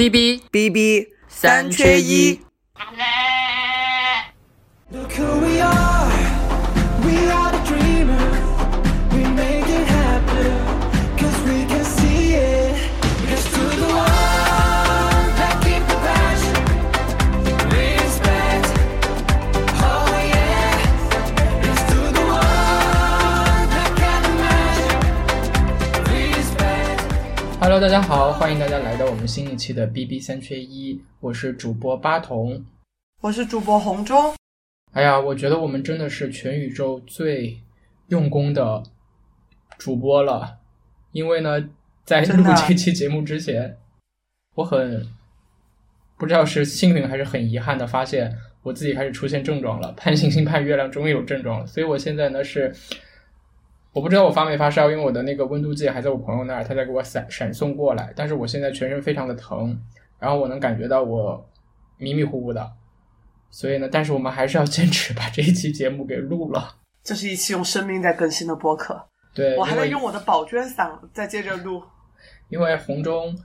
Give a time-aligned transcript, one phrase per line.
[0.00, 2.40] BB BB 三缺一。
[27.60, 29.09] Hello 大家好，欢迎大家来到。
[29.20, 32.64] 们新一期的 B B 三缺一，我是主播八童。
[33.20, 34.34] 我是主播红中。
[34.92, 37.60] 哎呀，我觉得我们真的是全宇宙最
[38.08, 38.82] 用功的
[39.76, 40.60] 主播了，
[41.12, 41.68] 因为呢，
[42.06, 43.76] 在录这期节目之前，
[44.54, 45.06] 我很
[46.16, 51.66] 不知道是幸运还是很遗憾的发现，我自己开始出现症状了，盼星星盼月亮，终于有症状了。
[51.66, 52.74] 所以我现在呢是，
[53.92, 59.76] 我不知道我发没发烧，因为我的那个温度计还在我朋友那儿，他在给我闪闪送过来，但是我现在全身非常的疼，
[60.18, 61.44] 然后我能感觉到我
[61.98, 62.72] 迷迷糊糊的。
[63.50, 66.76] 所以呢，但是我们还是要坚持把这一期节目给录了。
[67.02, 69.02] 这是一期用生命在更新的播客，
[69.34, 71.82] 对，我还在用我的宝娟嗓再接着录。
[72.48, 73.36] 因为红中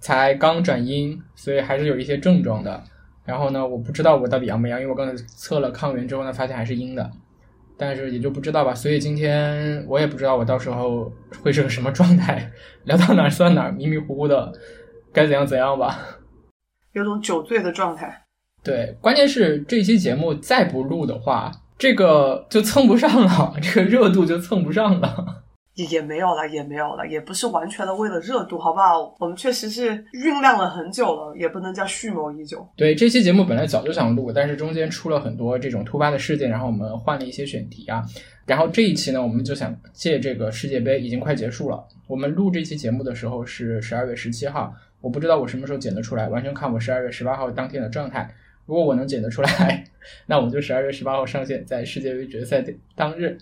[0.00, 2.82] 才刚转阴，所以还是有一些症状的。
[3.24, 7.10] 然后呢，我不知道我到底阳不阳，因为我刚才测了抗原之后呢，发现还是阴的，
[7.76, 8.74] 但是也就不知道吧。
[8.74, 12.50] 所以今天我也不知道我到时候会是个什么状态，
[12.84, 14.52] 聊到哪儿算哪儿，迷迷糊糊的，
[15.12, 15.98] 该怎样怎样吧。
[16.92, 18.24] 有种酒醉的状态。
[18.62, 25.43] 对，关键是这期节目再不录的话，这个就蹭不上了，这个热度就蹭不上了。
[25.74, 29.14] 也没有了，也没有了，也不是完全的为了热度，好不好？
[29.18, 32.64] 我们确实是酝酿了很久了，也不能叫蓄谋已久。
[32.76, 38.04] 对，这期节目本来早就想录，但是中间出了很多这种突发的事件，然后我们换了一些选题啊。
[38.46, 48.32] 然后这一期呢，我们就想借这个世界杯已经快结束了，我们录这期节目的时候是十二月十七号，我不知道我什么时候剪得出来，完全看我十二月十八号当天的状态。
[48.66, 49.84] 如果我能剪得出来，
[50.26, 53.36] 那我就十二月十八号上线，在世界杯决赛的当日。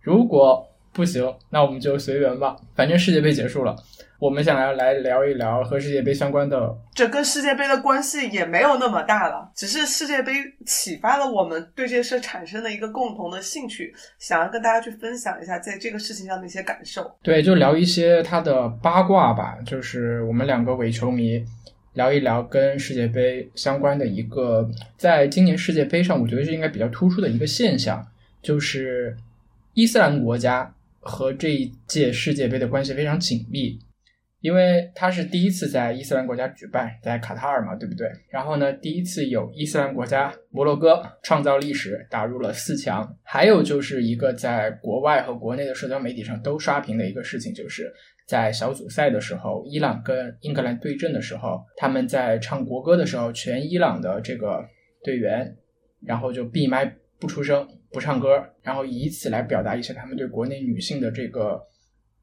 [0.00, 3.76] 如果不行，那我们就随缘吧，反正世界杯结束了，
[4.20, 10.32] 我们想要来聊一聊和世界杯相关的这跟世界杯的关系也没有那么大了，只是世界杯
[10.64, 17.10] 启发了我们对这事产生的一个共同的兴趣，想要跟大家去分享一下在这个事情上的一些感受。
[17.22, 21.44] 对，就聊一些他的八卦吧，就是我们两个伪球迷
[21.94, 28.06] 聊一聊跟世界杯相关的一个，在今年世界杯上，我觉得是应该比较突出的一个现象，
[28.40, 29.16] 就是
[29.74, 30.72] 伊斯兰国家
[31.04, 33.78] 和这一届世界杯的关系非常紧密。
[34.40, 38.06] 因为它是第一次在伊斯兰国家举办，在卡塔尔嘛，对不对？
[38.28, 43.16] 然后呢，第一次有伊斯兰国家摩洛哥创造历史，打入了四强。
[43.22, 47.90] 还有就是一个在国外和国内的社交媒体上都刷屏的一个事情，就是
[48.28, 54.62] 在小组赛的时候，伊朗跟英格兰对阵的时候，他们在唱国歌的时候，全伊朗的这个
[55.02, 55.56] 队员，
[56.02, 61.58] 然后就闭麦不出声，不唱歌，然后以此来表达一些他们对国内女性的这个。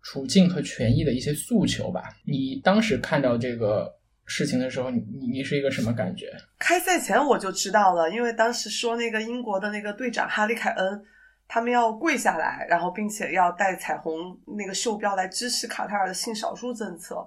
[0.03, 2.01] 处境和权益的一些诉求吧。
[2.25, 3.87] 你当时看到这个
[4.25, 4.99] 事情的时候，你
[5.31, 6.33] 你是一个什么感觉？
[6.57, 11.05] 开赛前我就知道了，因为当时说那个英国的那个队长哈利凯恩，
[11.47, 17.17] 他们要跪下来，然后并且要带彩虹那个袖标来支持卡塔尔的性少数政策。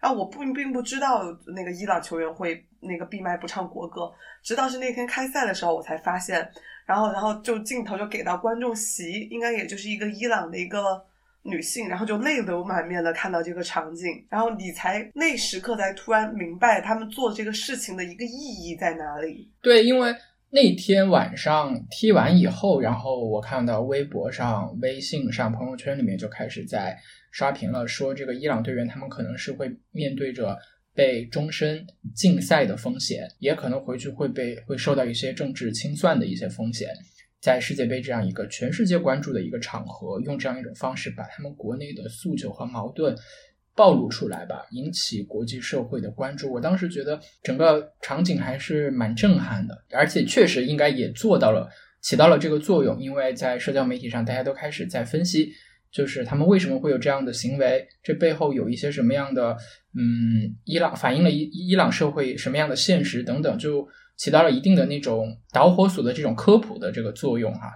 [0.00, 1.22] 然后我不并不知道
[1.54, 4.10] 那个伊朗球员会那个闭麦不唱国歌，
[4.42, 6.50] 直到是那天开赛的时候我才发现。
[6.86, 11.04] 然后然后就镜头就给到观众席，应该也就是一个伊朗的一个。
[11.48, 19.48] 女性，然后就泪流满面的看到这个场景，然后你才那时刻才突然明白他们做这个事情的一个意义在哪里。
[19.62, 20.12] 对，因为
[20.50, 26.98] 那天晚上踢完以后，然后我看到微博上、微信上、朋友圈里面就开始在
[27.30, 30.58] 刷屏了，说这个伊朗队员他们可能是会面对着
[30.96, 36.88] 被终身禁赛的风险，也可能回去会被会受到一些政治清算的一些风险。
[37.38, 43.14] 在世界杯这样一个全世界关注的一个场合，用这样一种方式把他们国内的诉求和矛盾
[43.74, 46.50] 暴露出来吧，引起国际社会的关注。
[46.50, 51.68] 我当时觉得整个场景还是蛮震撼的，而且确实应该也做到了，
[52.00, 52.98] 起到了这个作用。
[53.00, 55.52] 因为在社交媒体上，大家都开始在分析，
[55.96, 59.56] 就是他们为什么会有这样的行为，这背后有一些什么样的，
[59.96, 63.88] 嗯，伊朗反映了伊伊朗社会什么样的现实等等，就。
[64.18, 67.70] 起到了一定的那种导火索的这种科普的这个作用哈、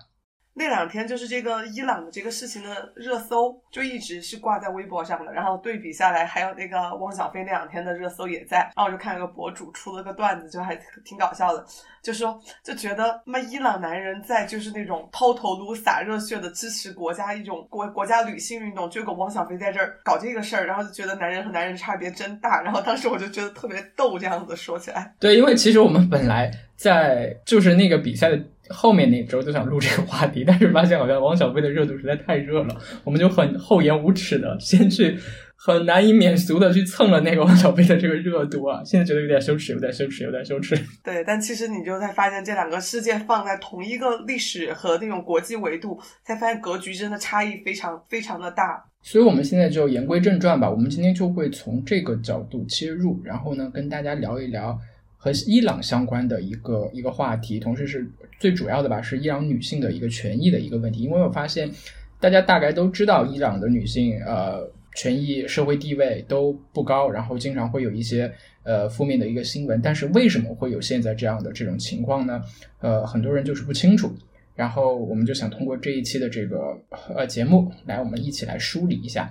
[0.53, 5.33] 那两天就是这个伊朗的这个事情的热搜，就一直是挂在微博上的。
[5.33, 8.59] 然后对比下来，还有那个汪小菲那两天的热搜也在。
[8.77, 11.65] 然后我就看有个博主出了个段子，就还挺搞笑的，
[12.03, 22.61] 就说就觉得妈伊朗男人在就是那种抛头颅洒热血的支持国家一种国国家女性运动，就有汪小菲在这儿搞这个事儿，然后就觉得男人和男人差别真大。
[22.61, 25.15] 然后当时我就觉得特别逗，这样子说起来。
[25.21, 28.37] 对，因为其实我们本来在就是那个比赛的
[28.71, 35.19] 后面那周就想录这个话题，但是发现好像王小飞的热度实在太热了，我们就很厚颜无耻的先去
[35.57, 40.75] 很难以免俗的去蹭了那个王小飞的这个热度啊，现在觉得有点羞耻，有点羞耻，有点羞耻。
[41.03, 48.83] 对，但其实你就在发现这两个事件放在同一个历史和那种国际维度，才发现格局真的差异非常非常的大。
[49.03, 50.71] 所以，我们现在就言归正传吧。
[50.71, 54.79] 我们今天就会从这个角度切入，然后呢，跟大家聊一聊
[55.17, 61.03] 和伊朗相关的一个一个话题，同时是最主要的吧，是伊朗女性的一个权益的一个问题。
[61.03, 61.71] 因为我发现
[62.19, 68.33] 大家大概都知道，伊朗的女性呃权益、社会地位都不高，然后经常会有一些
[68.65, 69.81] 呃负面的一个新闻。
[69.81, 72.43] 但是为什么会有现在这样的这种情况呢？
[72.81, 74.13] 呃，很多人就是不清楚。
[74.57, 76.77] 然后我们就想通过这一期的这个
[77.15, 79.31] 呃节目来，我们一起来梳理一下。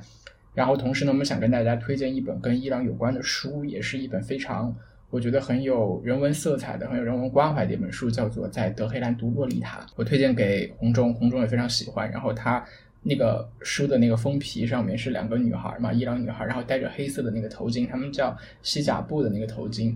[0.56, 4.76] 然后同时呢，我们想跟大家推荐一本跟伊朗有关的书，也是一本非常
[5.10, 9.80] 我觉得很有人文色彩的、很有人文关怀的一本书，叫做《在德黑兰读洛丽塔》。
[9.96, 12.10] 我推荐给红中，红中也非常喜欢。
[12.12, 12.64] 然后他
[13.02, 19.96] 那个书的那个封皮上面是两个女孩嘛，伊朗女孩，然后戴着黑色的那个头巾，他们叫西甲布的那个头巾。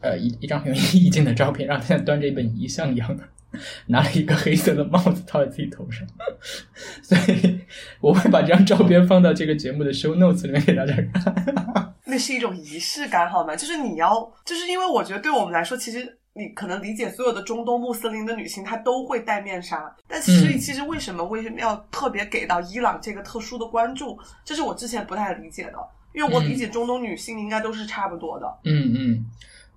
[0.00, 3.22] 呃，一一张很有意境的照片，然后现在端着一本遗像一样的。
[3.88, 6.06] 拿了一个黑色的帽子套在自己头上，
[7.02, 7.60] 所以
[8.00, 11.94] 我会把这张照片放到这个节目的 show notes 里面给大家看。
[12.04, 13.56] 那是一种仪式感，好吗？
[13.56, 24.16] 就是你要，就是因为我觉得对我们来说，其实你可能理解所有的中东穆斯林的女性，她都会戴面纱，但其实其实为什么为什么要特别给到伊朗这个特殊的关注？
[24.44, 25.78] 这是我之前不太理解的，
[26.14, 28.46] 因为我理解中东女性应该都是差不多的。
[28.64, 29.26] 嗯嗯。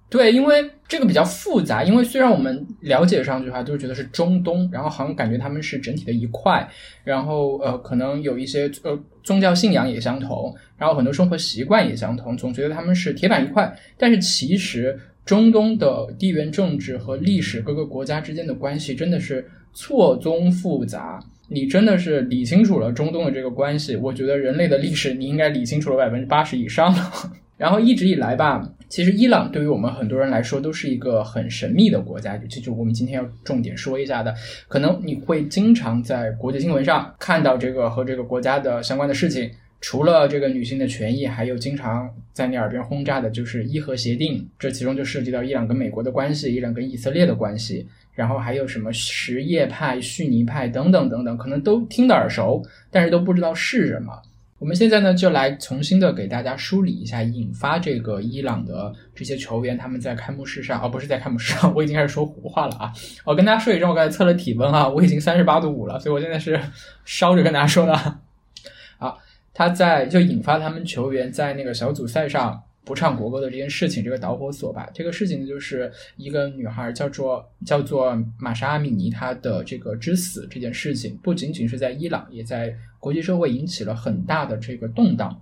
[0.10, 1.84] 对，因为这个比较复杂。
[1.84, 6.68] 因为虽然我们了解上去的话，都是觉得是中东，然后好像感觉他们是整体的一块，
[7.04, 13.72] 然后呃，可能有一些呃宗教信仰也相同，然后很多生活习惯也相同，总觉得他们是铁板一块。
[13.98, 21.20] 但是其实中东的地缘政治和历史各个国家之间的关系真的是错综复杂。
[21.52, 27.12] 你真的是理清楚了中东的这个关系，我觉得人类的历史你应该理清楚了百分之八十以上了。
[27.58, 34.34] 然后一直以来吧，其实伊朗对于我们很多人来说都是一个很神秘的国家，这就我们今天要重点说一下的。
[34.68, 54.20] 可能你会经常在国际新闻上看到这个和这个国家的相关的事情，除了这个女性的权益，还有经常在你耳边轰炸的就是伊核协定，这其中就涉及到伊朗跟美国的关系，伊朗跟以色列的关系，然后还有什么什叶派、逊尼派等等等等，可能都听得耳熟，但是都不知道是什么。
[54.60, 62.94] 我们现在呢，就来重新的给大家梳理一下引发这个伊朗的这些球员他们在开幕式上，哦，不是在开幕式上， 我已经开始说胡话了啊！
[63.24, 66.60] 我跟大家说一声，我刚才测了体温啊，我已经三十八度五了，所以我现在是
[67.06, 67.94] 烧着跟大家说的。
[68.98, 69.16] 啊，
[69.54, 72.62] 他在就引发他们球员在那个小组赛上。
[72.90, 74.90] 不唱国歌的这件事情，这个导火索吧。
[74.92, 85.40] 这个事情，就是一个女孩叫做叫做玛莎阿米尼，她的这个之死这件事情，不仅仅是在伊朗，也在国际社会引起了很大的这个动荡，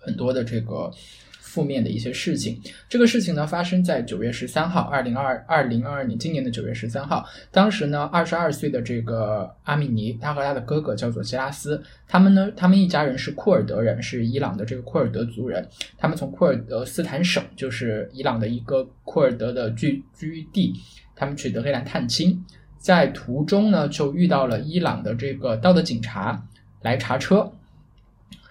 [0.00, 0.90] 很多的这个。
[1.50, 7.26] 负面的一些事情，这个事情呢发生在九月十三号，二零二二零二二年今年的九月十三号。
[7.50, 15.66] 当时呢，二十二岁的这个阿米尼，他和他的哥哥叫做吉拉斯，他们呢，他们一家人是库尔德人，是伊朗的这个库尔德族人。
[15.98, 20.72] 他们从库尔德斯坦省，就是伊朗的一个库尔德的聚居地，
[21.16, 22.40] 他们去德黑兰探亲，
[22.78, 26.40] 在途中呢就遇到了伊朗的这个道德警察
[26.82, 27.50] 来查车，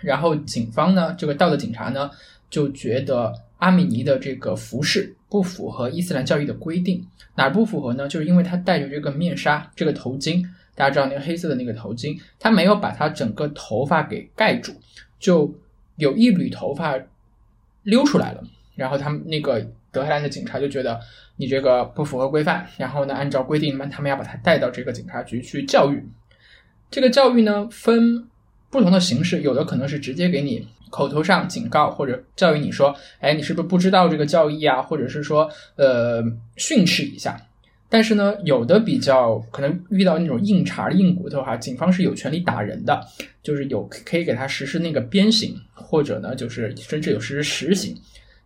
[0.02, 2.12] 然后警方呢，这个道德警察呢。
[2.50, 8.08] 就觉得阿米尼的这个服饰不符合伊斯兰教义的规定，哪不符合呢？
[8.08, 10.44] 就是因为他戴着这个面纱，这个头巾，
[10.76, 14.74] 大家知道那个黑色的那个头巾，他没有把他整个头发给盖住，
[15.20, 15.54] 就
[15.98, 16.98] 有一缕头发
[17.84, 18.44] 溜出来了。
[18.76, 19.60] 然后他们那个
[19.92, 21.00] 德黑兰的警察就觉得
[21.36, 26.02] 你这个不符合规范，然后呢，按照规定，那他们要把他带到这个警察局去教育。
[26.90, 28.28] 这个教育呢，分
[28.72, 30.68] 不同的形式，有的可能是直接给你。
[30.90, 34.82] 口头上警告或者教育你说，哎，你是不是不知道这个教义啊？
[34.82, 36.24] 或者是说，呃，
[36.58, 37.40] 训斥一下。
[37.92, 43.02] 但是呢，有的比较可能遇到那种硬茬硬骨头哈，警方是有权利打人的，
[43.42, 47.96] 就是有可以给他实施那个鞭刑，或者呢，就是甚至有实施实刑，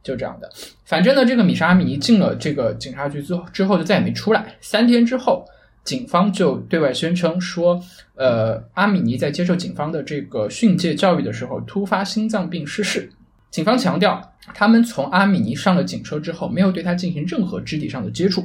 [0.02, 0.50] 就这样的。
[0.86, 4.56] 反正呢，这个米沙米进了这个警察局之后之后就再也没出来。
[4.62, 5.46] 三天之后，
[5.84, 7.82] 警方就对外宣称说，
[8.16, 13.10] 呃，阿米尼在接受警方的这个训诫教育的时候突发心脏病逝世。
[13.52, 18.44] 警方强调，他们从阿米尼上了警车之后，没有对他进行任何肢体上的接触。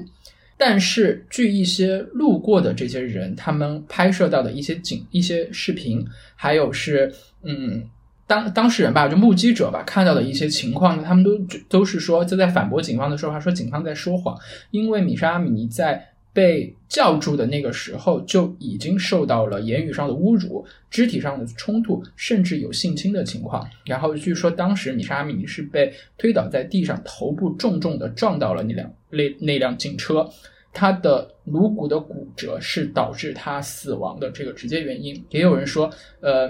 [0.59, 6.05] 但是，据一些路过的这些人，他们拍摄到的一些景、一些视频，
[6.35, 7.15] 还有是，
[7.45, 7.83] 嗯，
[8.27, 11.31] 当当事人吧，就目击者吧，看到的一些情况呢，他们都
[11.69, 14.37] 都是说，就在反驳警方的说法，说警方在说谎，
[14.73, 16.05] 因为米莎阿米尼在
[16.39, 23.69] 被叫住的那个时候就已经受到了言语上的侮辱、肢体上的冲突，甚至有性侵的情况。
[23.85, 30.25] 然后据说当时米莎阿米是被推倒在地上，头部重重的撞到了那辆那那辆警车。
[30.73, 35.21] 他的颅骨的骨折是导致他死亡的这个直接原因。
[35.31, 35.91] 也有人说，
[36.21, 36.49] 呃，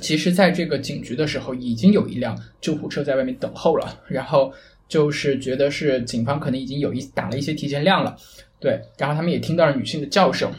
[0.00, 4.52] 其实在这个警局的时候，已经有一辆救护车在外面等候了，然后
[4.88, 8.16] 就是觉得是警方可能已经有一打了一些提前量了，
[8.64, 10.50] 对，然后他们也听到了女性的叫声。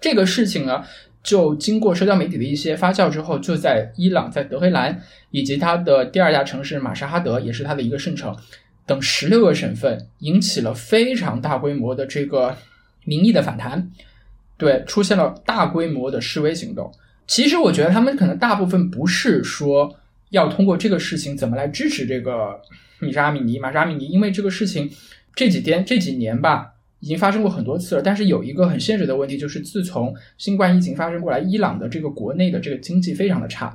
[0.00, 0.82] 这个事情呢，
[1.22, 4.98] 就经过社交媒体的一些发酵之后，就在伊朗、在德黑兰
[5.30, 8.34] 以及它的第二大城市马沙哈德，也是它的一个圣城。
[8.86, 12.56] 等十六个省份引起了非常大规模的这个
[13.04, 13.90] 民意的反弹，
[14.56, 16.90] 对，出现了大规模的示威行动。
[17.26, 19.94] 其实我觉得他们可能大部分不是说
[20.30, 22.58] 要通过这个事情怎么来支持这个
[22.98, 24.90] 米沙阿米尼、马沙阿米尼，因为这个事情
[25.34, 26.72] 这几天、这几年吧，
[27.06, 28.02] 已经发生过很多次了。
[28.02, 33.72] 但是有一个很现实的问题，就是自从新冠疫情发生过来，伊朗的这个国内的这个经济非常的差。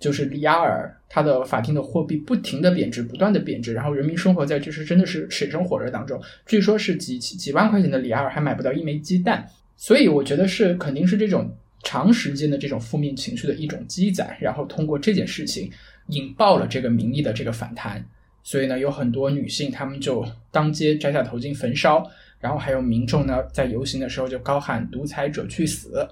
[0.00, 6.20] 就是里亚尔，它的法定的货币不停的贬值，不断的贬值，然后人民生活在就是真的是水深火热当中。
[6.44, 9.46] 据说是几几万块钱的里亚尔还买不到一枚鸡蛋，
[9.76, 11.48] 所以我觉得是肯定是这种
[11.84, 15.70] 长时间的这种负面情绪的一种积攒，然后通过这件事情
[16.08, 18.04] 引爆了这个民意的这个反弹。
[18.42, 22.04] 所以呢，有很多女性她们就当街摘下头巾焚烧，
[22.42, 26.06] 然后还有民众呢在游行的时候就高喊“独裁者去死”。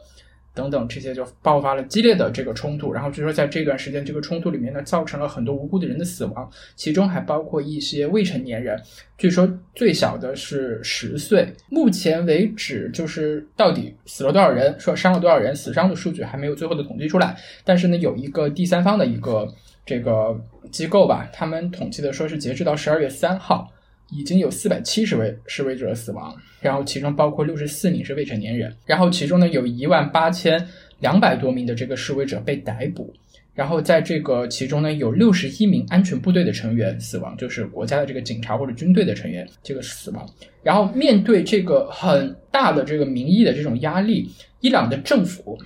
[0.52, 8.78] 等等，这些就爆发了激烈的这个冲突，然后据说在这段时间，这个冲突里面呢，造成了很多无辜的人的死亡，其中还包括一些未成年人，
[9.16, 11.54] 据说最小的是十岁。
[11.68, 17.36] 目前为止，就是到底死了多少人，说伤了多少人，死伤的数据还没有最后的统计出来。
[17.64, 19.46] 但是呢，有一个第三方的一个
[19.86, 20.36] 这个
[20.72, 23.70] 机构吧，他们统计的说是截止到十二月三号。
[24.10, 30.66] 已经有四百七十位示威者死亡，然后其中包括六十四名是未成年人，然后其中呢有一万八千
[30.98, 33.12] 两百多名的这个示威者被逮捕，
[33.54, 40.28] 然后在这个其中呢有六十一名安全部队的成员死亡，就是国家的这个警察或者军队的成员这个死亡。
[40.62, 44.28] 然后面对这个很大的这个民意的这种压力，
[44.60, 45.58] 伊朗的政府，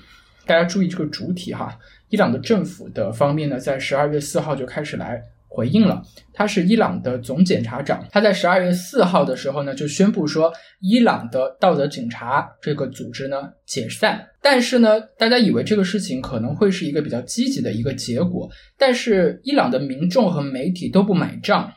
[0.46, 1.78] 大家注意这个主体哈，
[2.10, 5.22] 伊朗的政府的方面呢，在十二月四号就开始来。
[5.54, 8.04] 回应了，他是伊朗的总检察长。
[8.10, 14.26] 他在十二月四号的时候呢，就宣布说，伊朗的道德警察这个组织呢解散。
[14.42, 21.72] 但是呢，大家以为这个事情可能会是一个比较积极的一个结果，但是伊朗的民众和媒体都不买账，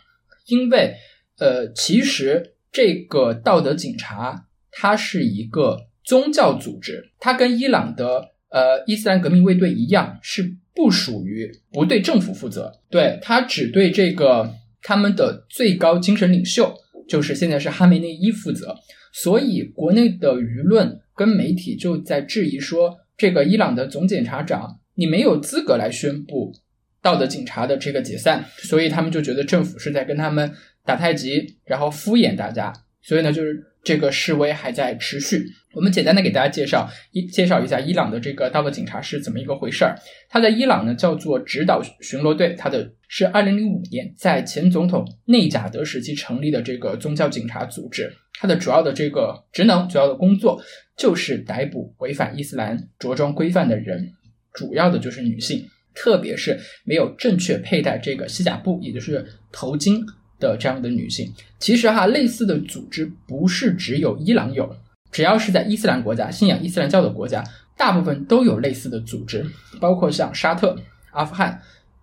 [0.47, 0.95] 因为
[1.37, 10.57] 呃，其实这个道德警察它是一个宗教组织，它跟伊朗的呃伊斯兰革命卫队一样是。
[10.77, 14.53] 不属于不对政府负责，对他只对这个
[14.83, 16.71] 他们的最高精神领袖，
[17.09, 18.75] 就是现在是哈梅内伊负责。
[19.11, 26.53] 所以国内的舆论跟媒体就在质疑说，这个伊朗的总检察长你没有资格来宣布
[27.01, 30.53] 道德警察的这个解散，所以他们就觉得政府是在跟他们
[30.85, 32.71] 打太极，然后敷衍大家。
[33.01, 35.45] 所以呢，就是这个示威还在持续。
[35.73, 39.95] 我们简单的给大家介绍一介绍一下伊朗的这个道德警察是怎么一个回事儿。
[40.27, 48.11] 他在伊朗呢叫做指导巡逻队，他的是二零零五年在前总统内贾德时期成立的这个宗教警察组织。
[48.39, 50.61] 它的主要的这个职能、主要的工作
[50.97, 54.11] 就是逮捕违反伊斯兰着装规范的人，
[54.53, 55.65] 主要的就是女性，
[55.95, 60.03] 特别是没有正确佩戴这个西甲布，也就是头巾。
[60.39, 64.69] 的这样的女性，其实哈，类似的组织不是只有伊朗有，
[65.11, 67.43] 只要是在伊斯兰国家、信仰伊斯兰教的国家，
[67.75, 69.45] 大部分都有类似的组织，
[69.79, 70.77] 包括像沙特、
[71.11, 71.59] 阿富汗、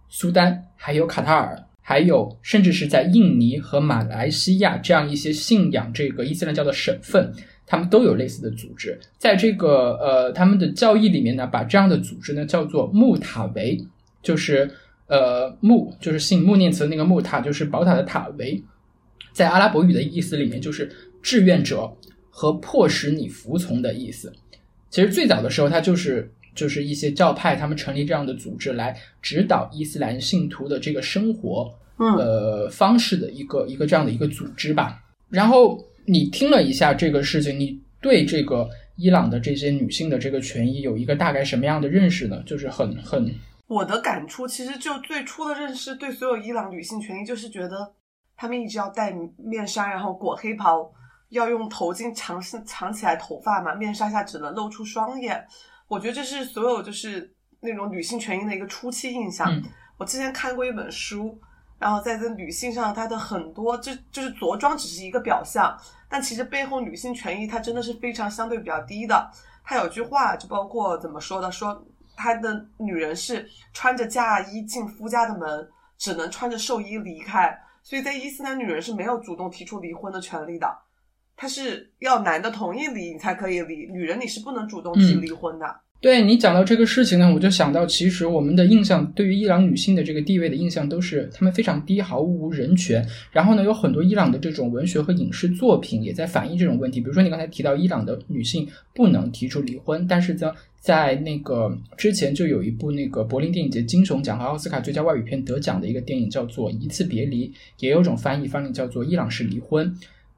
[0.09, 7.33] 苏丹，还有卡塔尔，还有甚至是在印尼和马来西亚这样一些信仰这个伊斯兰教的省份，
[7.67, 8.99] 他们都有类似的组织。
[9.19, 13.79] 在这个呃他们的教义里面呢，把这样的组织呢叫做穆塔维，
[14.23, 14.69] 就是。
[15.07, 18.63] 呃，穆就是信穆念慈的那个穆塔，就是宝塔的塔维，
[19.33, 20.91] 在阿拉伯语的意思里面就是
[21.23, 21.91] 志愿者
[22.31, 24.33] 和迫使你服从的意思。
[24.91, 31.69] 其实最早的时候，它就是就是一些教派他们成立这样的组织来指导伊斯兰信徒的这个生活
[31.99, 35.03] 呃方式的一个一个这样的一个组织吧。
[35.29, 42.43] 然后你听了一下这个事情，你对这个伊朗的这些女性的这个权益有一个大概什么样的认识呢？
[42.47, 43.35] 就是很很
[43.67, 47.95] 我的感触其实就最初的认识，对所有伊朗女性权益，就是觉得
[48.37, 50.93] 她们一直要戴面纱，然后裹黑袍，
[51.31, 55.47] 要用头巾藏藏起来头发嘛，面纱下只能露出双眼。
[55.89, 59.51] 我觉得这是所有就是那种女性权益的一个初期印象。
[59.51, 59.63] 嗯
[59.97, 61.39] 我之前看过一本书，
[61.79, 65.79] 然后在这女性上，她的很多就就是着装只是一个表象，
[66.09, 69.31] 但其实背后女性权益它真的是非常相对比较低的。
[69.63, 71.81] 她有句话就包括怎么说的，说
[72.17, 77.59] 她的女人是穿着嫁衣进夫家的门，只能穿着寿衣离开。
[77.83, 80.67] 所以在伊斯兰，女人是没有主动提出离婚的权利的，
[81.37, 85.81] 她是要男的同意离，你才可以离，女人你是不能主动提嗯离婚的。
[86.05, 93.03] 对你讲到这个事情呢，我就想到，其实我们的印象对于伊朗女性的这个地位的印象都是她们非常低，毫无人权。
[93.33, 97.01] 然后呢，有很多伊朗的这种文学和影视作品也在反映这种问题。
[97.01, 107.49] 比如说你刚才提到伊朗的女性不能提出离婚，但是呢，在那个之前就有一部那个柏林电影节金熊奖和奥斯卡最佳外语片得奖的一个电影叫做《一次别离》，
[107.81, 109.91] 也有种翻译翻译叫做《伊朗式离婚》。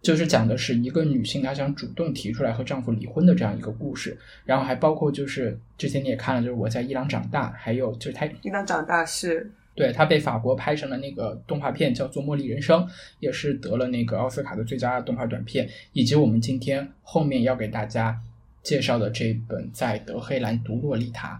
[0.06, 12.82] 就是讲的是一个女性她想主动提出来和丈夫离婚的这样一个故事，然后还包括就是之前你也看了，就是我在伊朗长大，还有就是她伊朗长大是对她被法国拍成了那个动画片叫做《茉莉人生》，
[13.18, 18.16] 也是得了那个奥斯卡的最佳动画短片，以及我们今天后面要给大家
[18.62, 21.36] 介绍的这本在德黑兰读洛丽塔。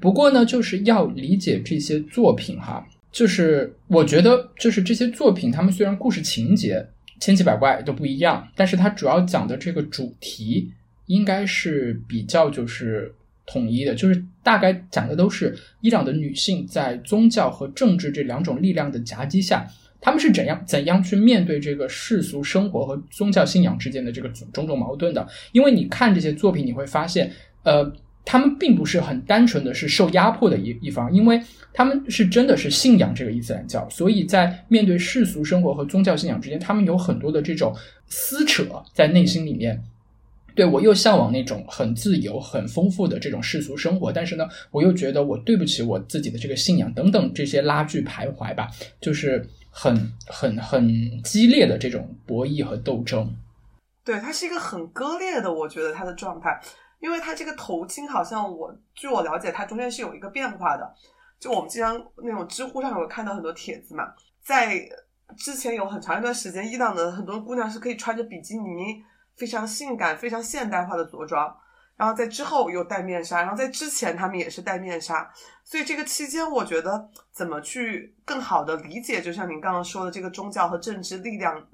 [0.00, 2.82] 不过呢，就是要理解这些作品哈，
[3.12, 6.82] 就是我觉得就是这些作品，他们虽然故事情节
[7.20, 10.70] 千奇百怪都不一样，但是它主要讲的这个主题
[11.06, 13.14] 应该是比较就是
[13.46, 19.66] 统一的，就是大概讲的都是伊朗的女性在宗教和政治这两种力量的夹击下，
[20.00, 25.26] 她们是怎样怎样去面对这个世俗生活和宗教信仰之间的这个种种矛盾的。
[25.52, 27.30] 因为你看这些作品，你会发现，
[27.62, 27.92] 呃。
[28.26, 31.40] 他们并不是很单纯的是受压迫的一一方，因为
[31.72, 37.74] 他们是真的是信仰这个伊斯兰教，所以在面对世俗生活和宗教信仰之间，他们有很多的这种
[38.08, 39.82] 撕扯在内心里面。
[40.56, 48.66] 对我又向往那种很自由、很丰富的这种世俗生活，但是呢，我又觉得我对不起我自己的这个信仰等等这些拉锯徘徊吧，
[48.98, 49.94] 就是很
[50.26, 53.30] 很很激烈的这种博弈和斗争。
[54.02, 56.58] 对，它是一个很割裂的，我觉得它的状态，
[56.98, 60.94] 因为它这个头巾好像我据我了解，它中间是有一个变化的。
[61.38, 64.04] 就我们经常那种知乎上有看到很多帖子嘛，
[64.42, 64.80] 在
[65.36, 69.02] 之前有很长一段时间，伊朗的很多姑娘是可以穿着比基尼，
[69.36, 71.54] 非常性感、非常现代化的着装。
[71.96, 75.32] 然后在之后又戴面纱，然后在之前他们也是戴面纱，
[75.64, 81.66] 所以这个期间，我觉得怎么去更好的理解，就像您刚刚说的这个宗教和政治力量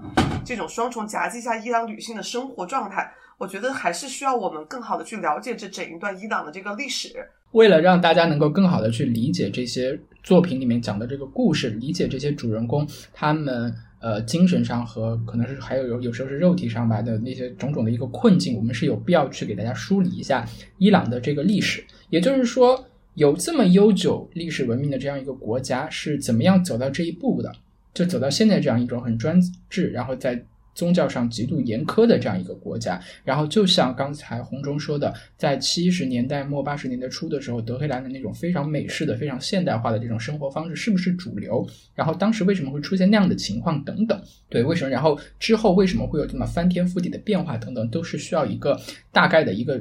[0.44, 7.08] 这种双重夹击下伊朗女性的生活状态，我觉得还是需要我们更好的去了解这整一段伊朗的这个历史。
[7.50, 20.46] 为了让大家能够更好的去理解这些作品里面讲的这个故事，理解这些主人公他们呃精神上和可能是还有有有时候是肉体上吧的那些种种的一个困境，我们是有必要去给大家梳理一下
[20.78, 21.84] 伊朗的这个历史。
[22.10, 27.52] 也就是说，有这么悠久历史文明的这样一个国家是怎么样走到这一步的？
[27.92, 30.42] 就走到现在这样一种很专制，然后在
[30.74, 33.00] 宗教上极度严苛的这样一个国家。
[33.24, 41.66] 然后就像刚才洪忠说的，在七十年代末八十年代初的时候，德黑兰的那种非常美式的、非常现代化的这种生活方式是不是主流？
[41.94, 44.22] 然后当时为什么会出现那样的情况等等？
[44.48, 44.90] 对，为什么？
[44.90, 48.80] 然后之后为什么会有这么翻天覆地的变化等等，都是需要一个
[49.10, 49.80] 大概的一个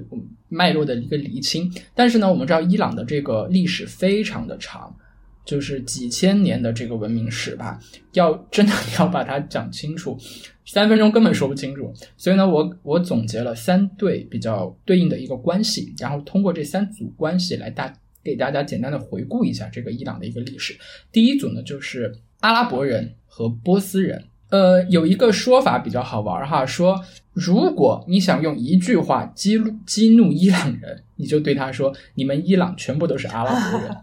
[0.50, 1.72] 脉络的一个厘清。
[1.96, 4.96] 但是呢，我们知道伊朗的这个历史非常的长。
[5.44, 7.80] 就是几千年的这个文明史吧，
[8.14, 10.18] 要真的 要把它讲清楚，
[10.66, 11.94] 三分钟根本说不清楚。
[12.18, 20.78] 所以呢，我我总结了三对比较对应的一个关系，然后通过这三组关系来大给大家简单的回顾一下这个伊朗的一个历史。
[21.12, 24.26] 第一组呢，就是阿拉伯人和波斯人。
[24.50, 27.02] 呃，有一个说法比较好玩哈，说
[27.32, 33.90] 如果你想用一句话激怒激怒伊朗人，你就对他说：“你们伊朗全部都是阿拉伯人。”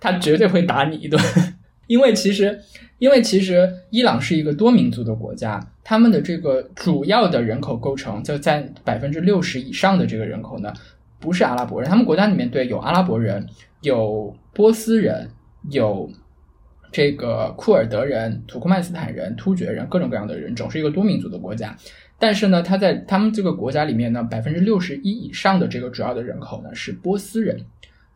[0.00, 1.20] 他绝对会打你一顿，
[1.86, 2.58] 因为其实，
[2.98, 10.72] 因为其实伊朗是一个多民族的国家，他们的这个主要的人口构成就在百分之六十以上的这个人口呢，
[11.18, 13.46] 不是阿拉伯人，他们国家里面对有阿拉伯人，
[13.80, 15.30] 有波斯人，
[15.70, 16.10] 有
[16.92, 21.76] 这个库尔德人、土库曼斯坦人、突厥人，各种各样的人种，是一个多民族的国家。
[22.18, 27.64] 但是呢，他在他们这个国家里面呢，百分之六十一以上的这个主要的人口呢是波斯人。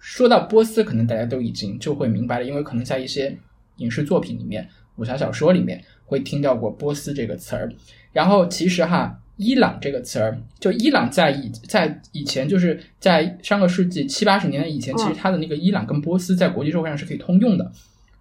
[0.03, 3.39] 说到波斯，可能大家都已经就会明白了，因为可能在一些
[3.77, 7.73] 影视作品里面、武侠小说里面会听到过波斯这个词儿。
[8.13, 17.71] 然后其实哈，伊朗这个词儿，就伊朗在以在以前就是在上个世纪七八十年代以前，嗯其实它的那个伊朗跟波斯在国际社会上是可以通用的。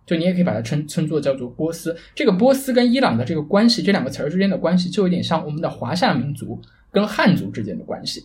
[0.06, 1.96] 就你也可以把它称称作叫做波斯。
[2.13, 6.60] 这个波斯跟伊朗的这个关系，这两个词儿之间的关系，就有点像我们的华夏民族
[6.91, 8.24] 跟汉族之间的关系。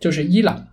[0.00, 0.66] 就是伊朗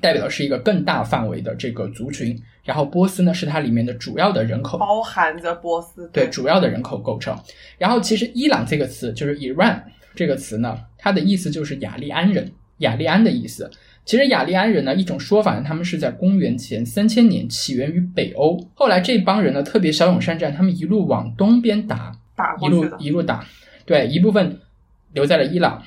[0.00, 7.36] 代表的是一个更大范围的这个族群，然后波斯呢是它里面的主要的人口包含着波斯对主要的人口构成。
[7.78, 9.80] 然后其实伊朗这个词就是 Iran
[10.14, 13.70] 这个词呢，它的意思就是雅利安人，雅利安的意思。
[14.04, 23.04] 其实雅利安人呢，一种说法呢，他们是在公元前三千年起源于北欧，后来这帮人呢特别骁勇善战，他们一路往东边打，打一路打过去。
[23.04, 23.44] 一路打，
[23.84, 24.60] 对，一部分
[25.12, 25.82] 留在了伊朗，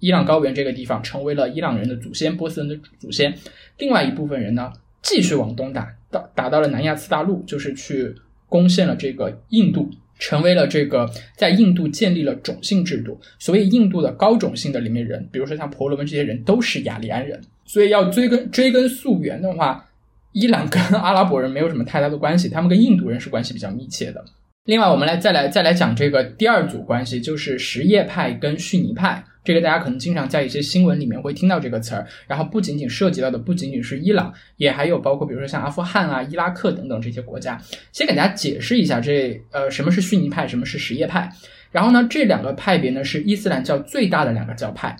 [0.00, 3.32] 伊朗高原这个地方，成为了伊朗人的祖先，波斯人的祖先。
[3.78, 8.14] 另外一部分人呢，继续往东打，到打到了南亚次大陆，就是去
[8.48, 13.20] 攻陷了这个印度，成为了这个在印度建立了种姓制度。
[13.38, 17.40] 所以印度的高种姓的里面人，比如说像婆罗门这些人，都是雅利安人。
[17.66, 19.86] 所以要追根追根溯源的话，
[20.32, 24.24] 伊朗跟阿拉伯人没有什么太大的关系，他们跟印度人是关系比较密切的。
[24.64, 29.24] 另外，我们来再来再来讲这个第二组关系，就是什叶派跟逊尼派。
[29.42, 32.06] 这个大家可能经常在一些新闻里面会听到这个词儿。
[32.26, 37.60] 然后不仅仅涉及到的不仅仅是伊朗，也还有包括比如说像阿富汗啊、伊拉克等等这些国家。
[37.92, 41.32] 先给大家解释一下这呃什么是逊尼派，什么是什叶派。
[41.70, 44.96] 然后呢，这两个派别呢是伊斯兰教最大的两个教派。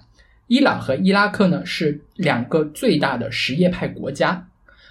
[0.47, 4.49] 伊朗和伊拉克呢是两个最大的什叶派国家，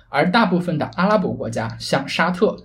[0.07, 2.55] 而大部分的阿拉伯国家，像沙特、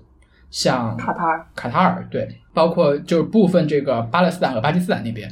[0.49, 5.29] 像卡塔尔卡塔尔，对，包括就是部分这个巴勒斯坦和巴基斯坦那边，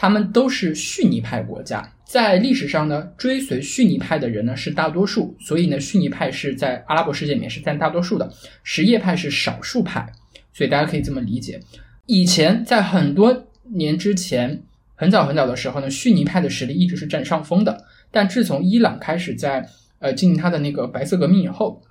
[0.00, 1.92] 他们都是逊尼派国家。
[2.04, 8.32] 在历史上呢，追随逊尼派的人呢是大多数，所以呢，逊尼派是在阿拉伯世界里面是占大多数的，
[8.62, 10.08] 什叶派是少数派，
[10.52, 11.60] 所以大家可以这么理解。
[12.06, 14.62] 以前在很多年之前，
[14.94, 21.82] 很早很早的时候呢，逊尼派的实力一直是占上风的，但自从伊朗开始在呃进行他的那个白色革命以后，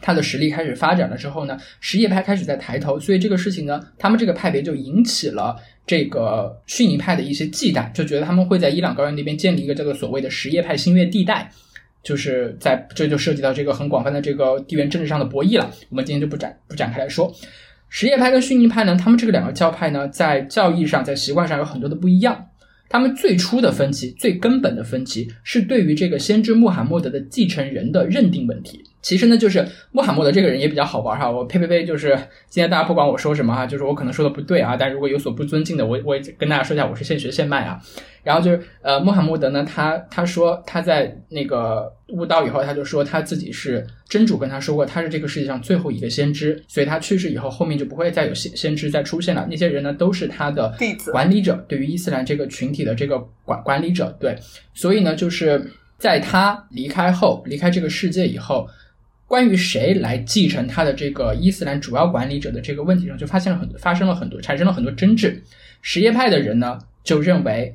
[0.00, 11.50] 他的实力开始发展了之后呢，什叶派开始在抬头，所以这个事情呢，他们这个派别就引起了这个逊尼派的一些忌惮，就觉得他们会在伊朗高原那边建立一个叫做所谓的什叶派新月地带，
[12.02, 15.70] 就是在这就涉及到这个很广泛的这个地缘政治上的博弈了。
[15.90, 17.32] 我们今天就不展不展开来说。
[17.88, 22.46] 什叶派跟逊尼派呢，他们这个两个教派呢，在教义上、在习惯上有很多的不一样。
[22.88, 28.82] 他们最初的分歧、最根本的分歧是对于这个先知穆罕默德的继承人的认定问题。
[29.02, 31.30] 其实呢，就是穆罕默德这个人也比较好玩哈。
[31.30, 32.14] 我呸呸呸，就是
[32.48, 37.80] 今天大家不管我说什么哈，就是我可能说的不对啊，但如果有所不尊敬的，我我也跟大家说一下，我是现学现卖啊。
[38.22, 49.46] 然后就是呃，穆罕默德呢，他他说他在那个悟道以后，他就说他自己是真主跟他说过，他是这个世界上最后一个先知，所以他去世以后，后面就不会再有先先知再出现了。
[49.48, 54.36] 那些人呢，都是他的弟子管理者，对于伊斯兰这个群体的这个管管理者，对，
[54.74, 58.68] 所以呢，就是在他离开后，离开这个世界以后。
[59.30, 65.40] 关于谁来继承他的这个伊斯兰主要管理者的这个问题上，就发现了很多发生了很多产生了很多争执。
[65.82, 67.72] 什叶派的人呢，就认为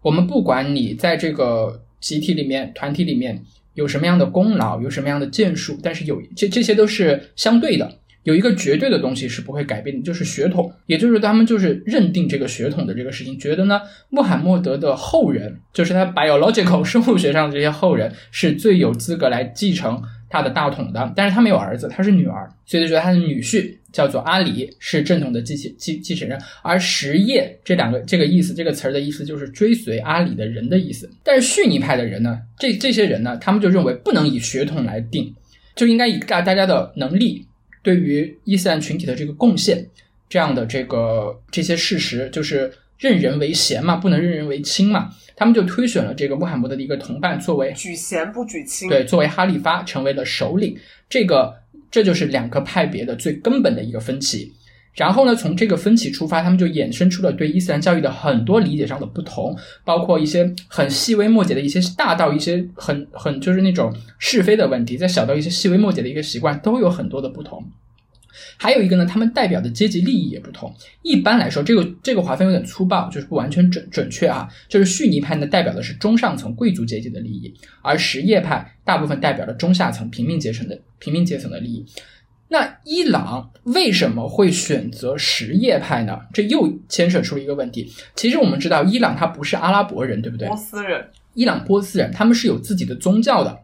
[0.00, 3.42] 我们不管你在这个集体里面、团体里面
[3.74, 10.72] 有什么样的功劳，有什么样的建树，但是有这这些都是相对的，有一个绝对的东西是不会改变的，就是血统。
[10.86, 20.02] 也就是他们就是认定这个血统的这个事情，觉得呢，穆罕默德的后人，就是他 biological 生物学上的这些后人，是最有资格来继承
[20.34, 21.12] 他的大统的。
[21.14, 26.38] 但是他没有儿子，他是女儿，所以就觉得他的女婿叫做阿里是正统的继继继继承人。
[26.62, 31.08] 而什叶这两个这个意思，这个词儿的意思就是追随阿里的人的意思。
[31.22, 35.32] 但是逊尼派的人呢，这这些人呢，他们就认为不能以血统来定，
[35.76, 37.46] 就应该以大大家的能力
[37.82, 39.86] 对于伊斯兰群体的这个贡献
[40.28, 42.72] 这样的这个这些事实，就是
[43.04, 45.10] 任人为贤嘛，不能任人为亲嘛。
[45.36, 50.76] 他们就推选了这个穆罕默德的一个同伴作为举贤不举亲，对，作为哈利发成为了首领，
[51.08, 51.52] 这个
[51.90, 54.52] 这就是两个派别的最根本的一个分歧。
[54.94, 67.60] 然后呢，从这个分歧出发，他们就衍生出了对伊斯兰教育的很多理解上的不同，包括一些很细微末节的一些，大到一些很很就是那种是非的问题，再小到一些细微末节的一个习惯，都有很多的不同。
[68.56, 70.72] 还有一个呢，他们代表的阶级利益也不同。
[71.02, 74.48] 一般来说，这个这个划分有点粗暴，就是不完全准准确啊。
[74.68, 81.84] 就是逊尼派呢，代表的是中上层贵族阶级的利益，而什叶派大部分代表了中下层平民阶层的平民阶层的利益。
[82.48, 86.20] 那伊朗为什么会选择什叶派呢？
[86.32, 87.90] 这又牵扯出了一个问题。
[88.14, 90.56] 其实我们知道，伊朗它不是阿拉伯人，对不对波？
[90.56, 93.58] 斯人伊朗波斯人他们是有自己的宗教的，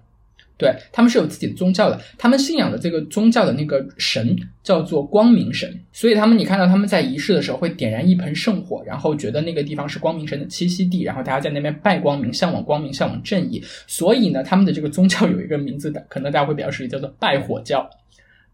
[0.61, 13.65] 对他们是有自己的宗教的，他们信仰的这个宗教的那个神叫做光明神，所以他们你看到他们在仪式的时候会点燃一盆圣火，然后觉得那个地方是光明神的栖息地，然后大家在那边拜光明，向往光明，向往正义。
[13.87, 17.89] 所以呢，他们的这个宗教有一个名字的，可能大家会比较熟悉，叫做拜火教。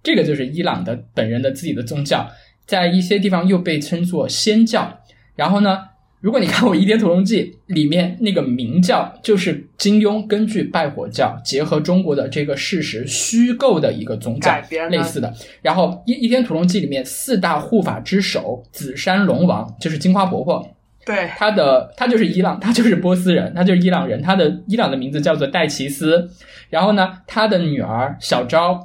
[0.03, 2.31] 这个就是伊朗的本人的自己的宗教，
[2.64, 5.01] 在一些地方又被称作仙教。
[5.35, 5.81] 然后呢，
[6.27, 15.33] 如果你看过《倚天屠龙记》里面那个明教，就是金庸根据拜火教结合中国的这个事实虚构的一个宗教改编类似的。
[15.62, 20.69] 然后《倚倚天屠龙记》里面四大护法之首紫山龙王就是金花婆婆，
[21.05, 26.29] 对，他的他就是伊朗，他就是波斯人，他就是伊朗人，他的伊朗的名字叫做戴奇斯。
[26.71, 28.85] 然后呢，他的女儿小昭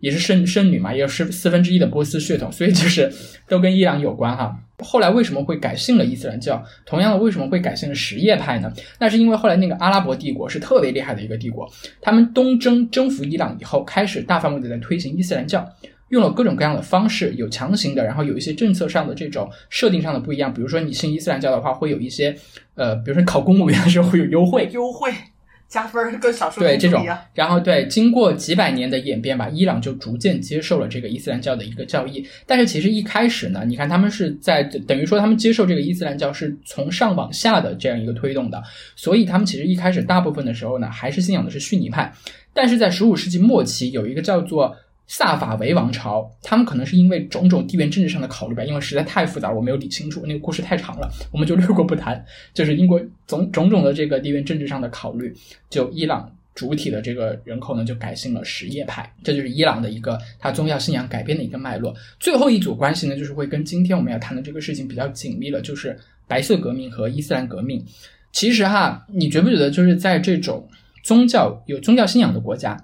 [0.00, 3.12] 也是圣圣女嘛，也有是四分之一的波斯血统，所以就是
[3.46, 4.58] 都跟伊朗有关哈。
[4.82, 6.62] 后来为什么会改信了伊斯兰教？
[6.84, 8.72] 同样的，为什么会改信了什叶派呢？
[8.98, 15.66] 那是因为后来那个阿拉伯帝国是特别厉害的一个帝国，他们东征征服伊朗以后，开始大范围的在推行伊斯兰教。
[16.08, 20.52] 用了各种各样的方式，有强行的，然后有一些政策上的这种设定上的不一样。
[20.52, 22.36] 比如说，你信伊斯兰教的话，会有一些，
[22.74, 25.10] 呃，比如说考公务员的时候会有优惠，优惠
[25.72, 32.22] 加分儿跟少数对这种民族一样。，然后对，经过几百年的演变吧，伊朗就逐渐接受了这个伊斯兰教的一个教义。
[32.46, 38.62] 但是其实一开始呢，你看他们是在等于说他们接受这个伊斯兰教是从上往下的这样一个推动的，
[38.94, 42.12] 所以他们其实一开始大部分的时候呢，还是信仰的是逊尼派。
[42.52, 44.76] 但是在十五世纪末期，有一个叫做
[45.06, 52.24] 萨法维王朝，他们可能是因为种种地缘政治上的考虑吧，因为实在太复杂了，我没有理清楚，那个故事太长了，我们就略过不谈。
[52.54, 55.34] 就是英国种种种的这个地缘政治上的考虑，
[55.68, 61.94] 就伊朗主体的这个人口呢，就改信了什叶派，这就是伊朗的一个它宗教信仰改变的一个脉络。
[62.18, 67.84] 最后一组关系呢，就是会跟今天我们要谈的这个事情比较紧密了，就是白色革命和伊斯兰革命。
[68.32, 70.66] 其实哈，你觉不觉得就是在这种
[71.02, 72.82] 宗教有宗教信仰的国家，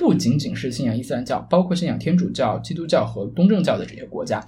[0.00, 4.42] 不仅仅是信仰伊斯兰教，包括信仰天主教、基督教和东正教的这些国家，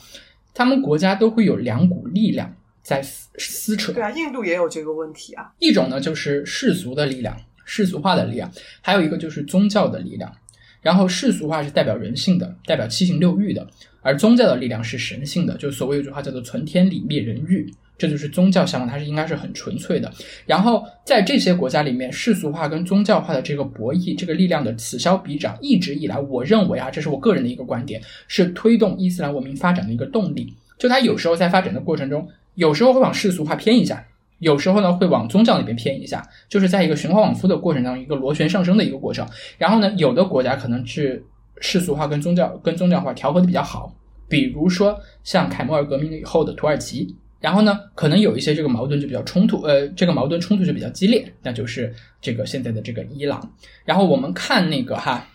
[0.54, 2.50] 他们国家都会有两股力量
[2.82, 3.92] 在撕撕扯。
[3.92, 5.52] 对啊，印度也有这个问题啊。
[5.58, 7.36] 一种呢就是世俗的力量，
[7.66, 8.48] 世俗化的力量；
[8.80, 10.34] 还有一个就是宗教的力量。
[10.80, 13.68] 然后世俗化是代表人性的，代表七情六欲的，
[14.00, 15.54] 而宗教的力量是神性的。
[15.58, 17.70] 就所谓有句话叫做“存天理，灭人欲”，
[18.02, 20.10] 这就是宗教向往，它是应该是很纯粹的。
[20.44, 30.52] 然后在这些国家里面，世俗化跟宗教化的这个博弈，这个力量的此消彼长，一直以来，我认为啊，这是我个人的一个观点，是推动伊斯兰文明发展的一个动力。
[30.80, 34.04] 就它有时候在发展的过程中，有时候会往世俗化偏一下，
[34.40, 39.24] 有时候呢会往宗教那边偏一下，就是在一个循环往复的过程当中，一个螺旋上升的一个过程。
[39.58, 41.24] 然后呢，有的国家可能是
[41.60, 43.94] 世俗化跟宗教跟宗教化调和的比较好，
[44.28, 47.14] 比如说像凯末尔革命以后的土耳其。
[47.42, 53.52] 然后呢，可能有一些这个矛盾就比较冲突，呃，这个矛盾冲突就比较激烈，那就是这个现在的这个伊朗。
[53.84, 55.26] 然后我们看那个哈，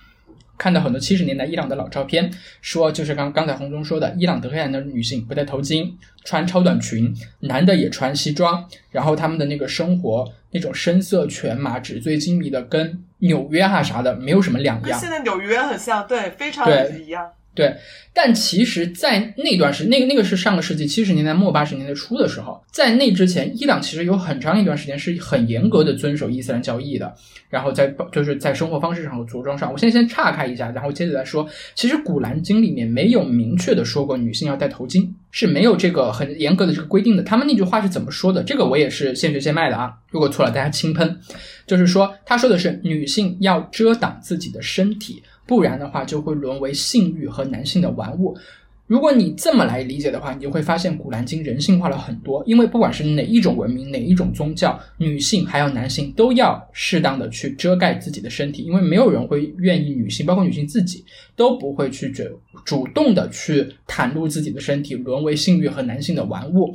[0.57, 5.91] 看到很多七十年代伊朗的老照片，说就是刚刚才红中说的，伊朗德黑兰的女性不戴头巾，
[6.23, 14.91] 穿超短裙，男的也穿西装，然后他们的那个生活那种声色犬马、纸醉金迷的，跟纽约哈啥的没有什么两样。
[14.91, 17.29] 跟现在纽约很像，对，非常对一样。
[17.57, 17.75] 对，
[18.13, 27.11] 但其实，在那段时那个那个是上个世纪七十年代末八十年代初的时候，在那之前，伊朗其实有很长一段时间是很严格的遵守伊斯兰教义的。
[27.49, 31.47] 然后在就是在生活方式上和着装上，我现在先岔开一下，然后接着再说。
[31.73, 37.23] 其实《古兰经》里面没有明确的说过女性要戴头巾，是没有这个很严格的这个规定的。
[37.23, 38.43] 他们那句话是怎么说的？
[38.43, 41.17] 这个我也是现学现卖的啊，如果错了大家轻喷。
[41.65, 48.37] 就是说，他说的是女性要遮挡自己的身体，不然的话就会沦为性欲和男性的玩物。
[48.85, 52.41] 如果你这么来理解的话，你就会发现《古兰经》人性化了很多。
[52.45, 61.03] 因为不管是哪一种文明、哪一种宗教，女性还有男性都要适当的去遮盖自己的身体，因为没有人会愿意女性，包括女性自己
[61.35, 62.23] 都不会去主
[62.63, 66.73] 主动的去袒露自己的身体，沦为性欲和男性的玩物。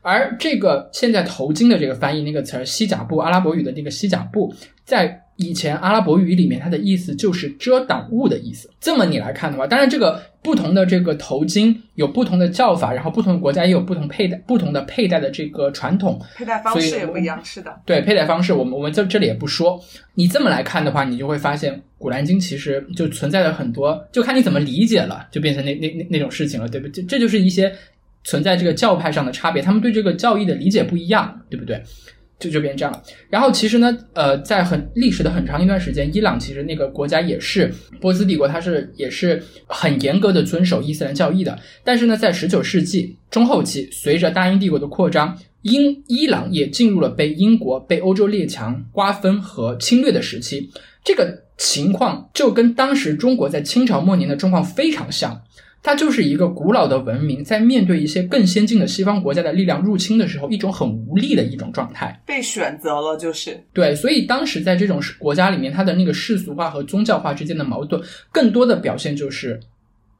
[0.00, 4.52] 而这个现在头巾的这个翻译那个词儿西甲布，阿拉伯语的那个西甲布，
[4.84, 8.70] 在以前阿拉伯语里面，它的意思就是遮挡物的意思。
[8.80, 16.20] 这么你来看的话，当然这个不同的这个头巾有不同的叫法，然后不同的国家也有不同佩戴不同的佩戴的这个传统。
[16.36, 17.74] 佩戴方式也不一样，是的。
[17.86, 19.80] 对佩戴方式，我们我们在这里也不说。
[20.14, 27.02] 你这么来看的话，你就会发现《古兰经》其实就存在了很多，就看你怎么理解了，就变成那那那那种事情了，对不对？
[27.02, 27.72] 这这就是一些
[28.24, 31.82] 存在这个教派上的差别，他们对这个教义的理解不一样，对不对？
[32.42, 33.00] 就就变这样了。
[33.30, 41.56] 然后其实呢，呃，在很历史的很长一段时间，伊朗其实那个国家也是波斯帝国，它是也是很严格的遵守伊斯兰教义的。
[41.84, 50.68] 但是呢，在十九世纪中后期，随着大英帝国的扩张，英伊朗也进入了被英国、被欧洲列强瓜分和侵略的时期。
[51.04, 55.40] 这个情况就跟当时中国在清朝末年的状况非常像。
[55.82, 62.22] 它就是一个古老的文明，在面对一些更先进的西方国家的力量入侵的时候，一种很无力的一种状态。
[62.24, 69.58] 被选择了，就是对，所以当时在这种国家里面，它的那个世俗化和宗教化之间的矛盾，更多的表现就是，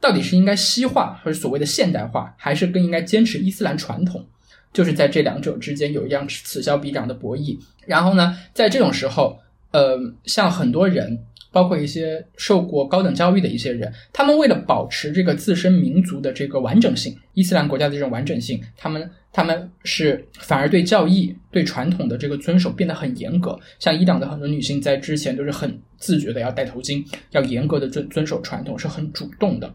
[0.00, 4.26] 到底是应该西化还是所谓的现代化，还是更应该坚持伊斯兰传统？
[4.72, 7.56] 就是在这两者之间有一样此消彼长的博弈。
[7.86, 9.38] 然后呢，在这种时候，
[9.70, 11.18] 呃，像很多人，
[11.52, 23.58] 包括一些受过高等教育的一些人，他们为了保持这个自身民族的这个完整性，伊斯兰国家的这种完整性，他们他们是反而对教义、对传统的这个遵守变得很严格。
[23.78, 29.72] 像伊朗的很多女性在之前都是很自觉的要戴头巾，要严格的遵遵守传统，是很主动的。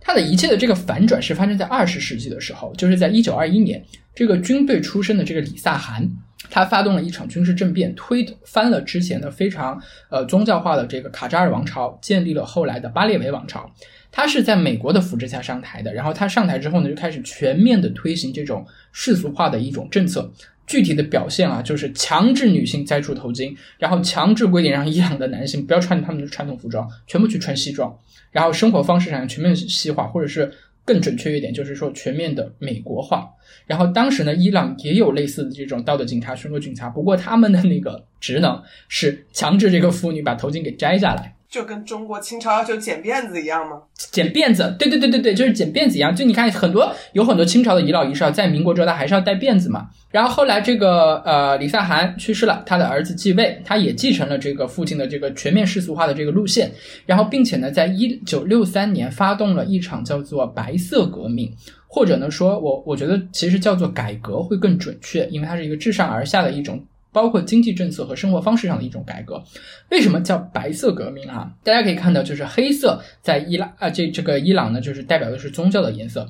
[0.00, 3.82] 它的一切的这个反转是发生在二十世纪的时候，就是在一九二一年，
[4.14, 6.06] 这个军队出身的这个李萨汗，
[6.50, 9.80] 他发动了一场军事政变，推翻了之前的非常
[10.10, 13.68] 呃宗教化的这个卡扎尔王朝，建立了后来的巴列维王朝。
[14.12, 20.32] 他是在美国的扶持下上台的，然后他上台之后呢，就开始全面的推行这种世俗化的一种政策。
[20.66, 27.94] 具体的表现啊，就是强制女性摘除头巾，然后强制规定让伊朗的男性不要穿他们的传统服装，全部去穿西装，
[28.30, 30.50] 然后生活方式上全面西化，或者是
[30.84, 33.28] 更准确一点，就是说全面的美国化。
[33.66, 41.33] 然后当时呢，伊朗也有类似的这种道德警察、巡逻警察，不过他们的那个职能是强制这个妇女把头巾给摘下来。
[41.54, 43.80] 就跟中国清朝要求剪辫子一样吗？
[44.10, 46.12] 剪辫子，对对对对对，就是剪辫子一样。
[46.12, 49.86] 就你看，很多有很多清朝的遗老遗少，在民国之后他还是要戴辫子嘛。
[50.10, 56.72] 然后后来这个呃李萨汗去世了，他的儿子继位，他也继承了这个父亲的这个全面世俗化的这个路线。
[57.06, 61.52] 然后并且呢，在一九六三年发动了一场叫做白色革命，
[61.86, 66.84] 或者呢说我我觉得其实叫做改革会更准确，因为它是一个自上而下的一种。
[67.14, 69.42] 包括经济政策和生活方式上的一种改革。
[69.90, 71.50] 为什么叫白色革命啊？
[71.62, 76.28] 大家可以看到，就是黑色在伊朗啊，这这个伊朗呢，就是代表的是宗教的颜色。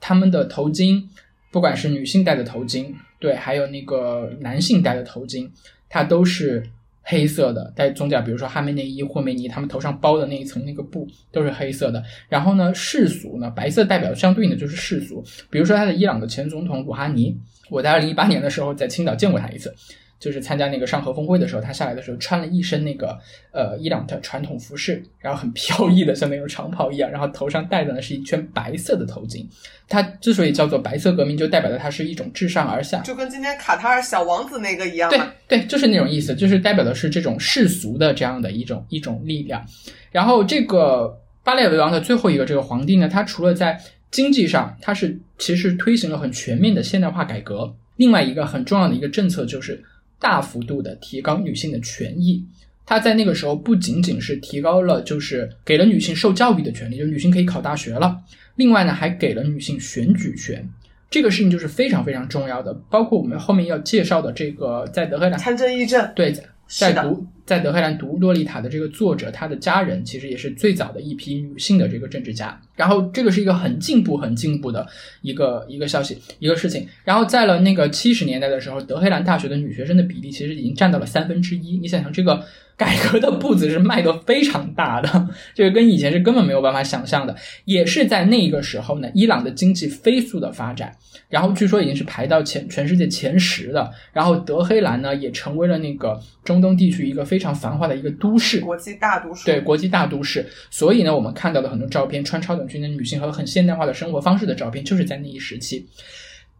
[0.00, 1.02] 他们的头巾，
[1.50, 5.50] 不管是女性戴的头巾，对，还有那个男性戴的头巾，
[5.88, 6.64] 它都是
[7.02, 12.00] 黑色的，带宗教，比如说哈梅内伊、霍梅尼，他们头上包的那一层那个布都是黑色的。
[12.28, 17.36] 然后呢，世俗呢，白色代表相对应的就是世俗，比如说他的伊朗的前总统鲁哈尼，
[17.68, 19.74] 我在二零一八年的时候在青岛见过他一次。
[20.20, 23.18] 就是参加那个上合峰会的时候，他下来的时候穿了一身那个
[23.52, 29.46] 呃伊朗的传统服饰，然后很飘逸的像那种长袍一样，然后头上戴的呢是一圈白色的头巾。
[29.88, 35.18] 它之所以叫做白色革命，就代表了它是一种自上而下，就跟今天卡塔尔小王子那个一样对。
[35.48, 39.64] 对，就是那种意思，就是代表的是这种世俗的这样的一种一种力量。
[40.12, 43.80] 然后这个巴列维王的最后一个这个皇帝呢，他除了在
[44.10, 49.82] 经济上，他是其实推行了很全面的现代化改革，另外一个很重要的一个政策就是。
[50.20, 52.44] 大幅度的提高女性的权益，
[52.84, 58.20] 他在那个时候不仅仅是提高了，就是给了女性受教育的权利，就是女性可以考大学了。
[58.56, 60.68] 另外呢，还给了女性选举权，
[61.10, 62.74] 这个事情就是非常非常重要的。
[62.90, 66.34] 包括我们后面要介绍的这个，在德黑兰参政议政，对，
[66.68, 72.60] 在读在德黑兰读《洛丽塔》的这个作者，他的家人其实也是最早的一批女性的这个政治家。
[72.80, 74.86] 然后这个是一个很进步、很进步的
[75.20, 76.88] 一个一个消息、一个事情。
[77.04, 81.76] 然后在了那个七十年代的时候，德黑兰大学的女学生的比例其实已经占到了三分之一。
[81.76, 82.42] 你想想，这个
[82.78, 87.36] 改革的步子是迈得非常大的， 这个跟以前是根本没有办法想象的。
[87.66, 90.96] 也是在那个时候呢，伊朗的经济飞速的发展，
[91.28, 93.92] 然后据说已经是排到前全世界前十的。
[94.14, 98.60] 然后德黑兰呢，也成为了那个中东地区一个非常繁华的一个都市。
[98.60, 99.44] 国际大都市。
[99.44, 105.86] 对国际大都市，所以呢，我们看到的很多照片，穿超短军的女性和很现代化的生活方式的照片，就是在那一时期。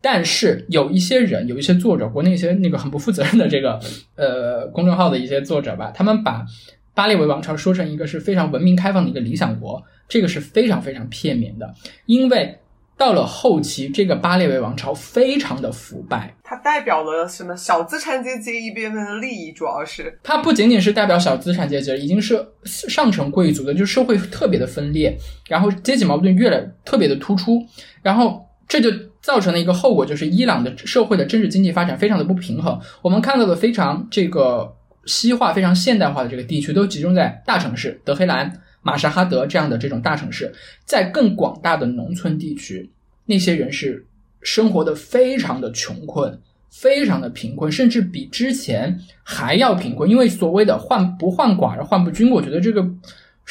[0.03, 3.79] 但是有一些人，有一些作者，国内一些那个很不负责任的这个
[4.17, 6.47] 呃公众号的一些作者吧，他们把
[6.95, 11.75] 巴列维王朝说成一个是非常文明开放的一个理想国，这个是非常非常片面的，
[12.07, 12.59] 因为
[13.01, 17.57] 到了后期，这个巴列维王朝非常的腐败，它代表了什么？
[17.57, 25.17] 小资产阶级一边的利益，主要是它不仅仅是代表小资产阶级，已经是上层贵族的，就是社会特别的分裂，
[25.49, 27.59] 然后阶级矛盾越来特别的突出，
[28.03, 28.91] 然后这就
[29.23, 32.79] 造成了一个后果，就是伊朗的社会的政治经济发展非常的不平衡。
[33.01, 40.53] 我们看到的非常这个西化、非常现代化的这个地区，都集中在大城市德黑兰、马沙哈德这样的这种大城市，
[40.85, 42.91] 在更广大的农村地区，
[43.27, 44.07] 那些人是
[44.43, 46.41] 生活的非常的穷困。
[46.73, 50.09] 非常的贫困，甚至比之前还要贫困。
[50.09, 52.89] 因为所谓的“患不患寡而患不均”，我觉得这个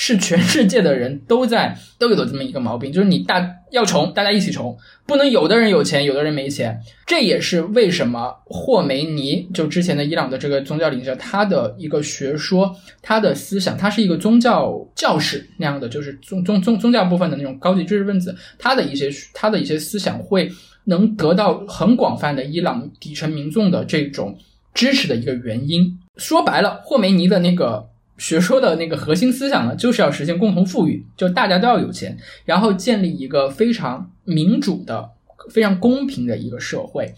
[0.02, 4.74] 是全世界的人都在都有这么一个毛病，就是你大要穷，大家一起穷，
[5.06, 6.80] 不能有的人有钱，有的人没钱。
[7.06, 20.50] 这也是为什么霍梅尼就之前的伊朗的这个宗教领袖，他的一个学说，他的思想，他是一个宗教教士那样的，就是宗宗宗宗教部分的那种高级知识分子，他的一些他的一些思想会
[20.86, 24.38] 能得到很广泛的伊朗底层民众的这种
[24.74, 26.00] 支持的一个原因。
[26.16, 27.86] 说白了，霍梅尼的那个
[28.20, 32.16] 学说的那个核心思想呢，就是要实现共同富裕，就大家都要有钱，
[32.46, 35.10] 然后建立一个非常民主的、
[35.50, 37.12] 非常公平的一个社会。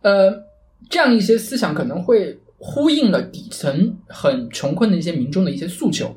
[0.00, 0.32] 呃，
[0.88, 6.16] 这样一些思想可能会呼应了底层很穷困的一些民众的一些诉求，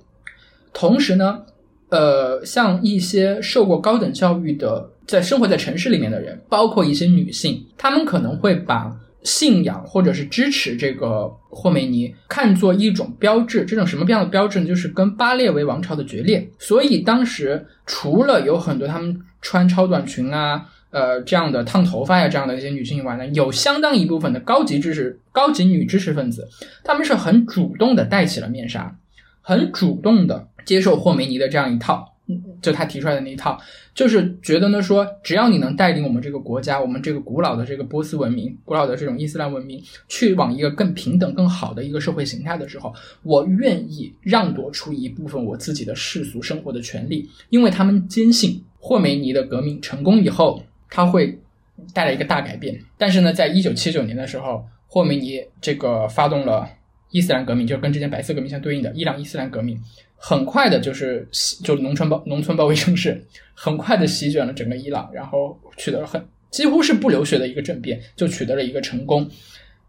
[0.72, 1.42] 同时呢，
[1.90, 13.66] 呃，像一些受过高等教育的，在生活在城市里面的人，包括一些女性，她们可能会把信仰或者是支持这个霍梅尼看作一种标志。
[13.66, 14.66] 这种什么样的标志呢？
[14.66, 16.50] 就是跟巴列维王朝的决裂。
[16.58, 20.70] 所以当时除了有很多他们穿超短裙啊。
[20.92, 26.50] 呃，这样的烫头发呀，这样的一些女性以外呢，有相当一部分的高级知识、高级女知识分子，
[26.84, 28.98] 她们是很主动的戴起了面纱，
[29.40, 32.16] 很主动的接受霍梅尼的这样一套，
[32.62, 33.60] 就他提出来的那一套，
[33.94, 50.62] 就是觉得呢说，只要你能带领我们这个国家，我们这个古老的这个波斯文明、古老的这种伊斯兰文明，去往一个更平等、更好的一个社会形态的时候，我愿意让夺出一部分我自己的世俗生活的权利，因为他们坚信霍梅尼的革命成功以后。
[50.92, 51.40] 他会
[51.94, 52.76] 带来一个大改变。
[52.98, 56.68] 但是呢，在一九七九年的时候，霍梅尼这个发动了
[57.12, 59.80] 伊斯兰革命，就是跟之前白色革命相对应的伊朗伊斯兰革命，
[60.16, 61.28] 很快的就是
[61.64, 69.30] 就农村包农村包围城市，很快的席卷了整个伊朗，然后取得了很几乎是不流血的一个政变，就取得了一个成功。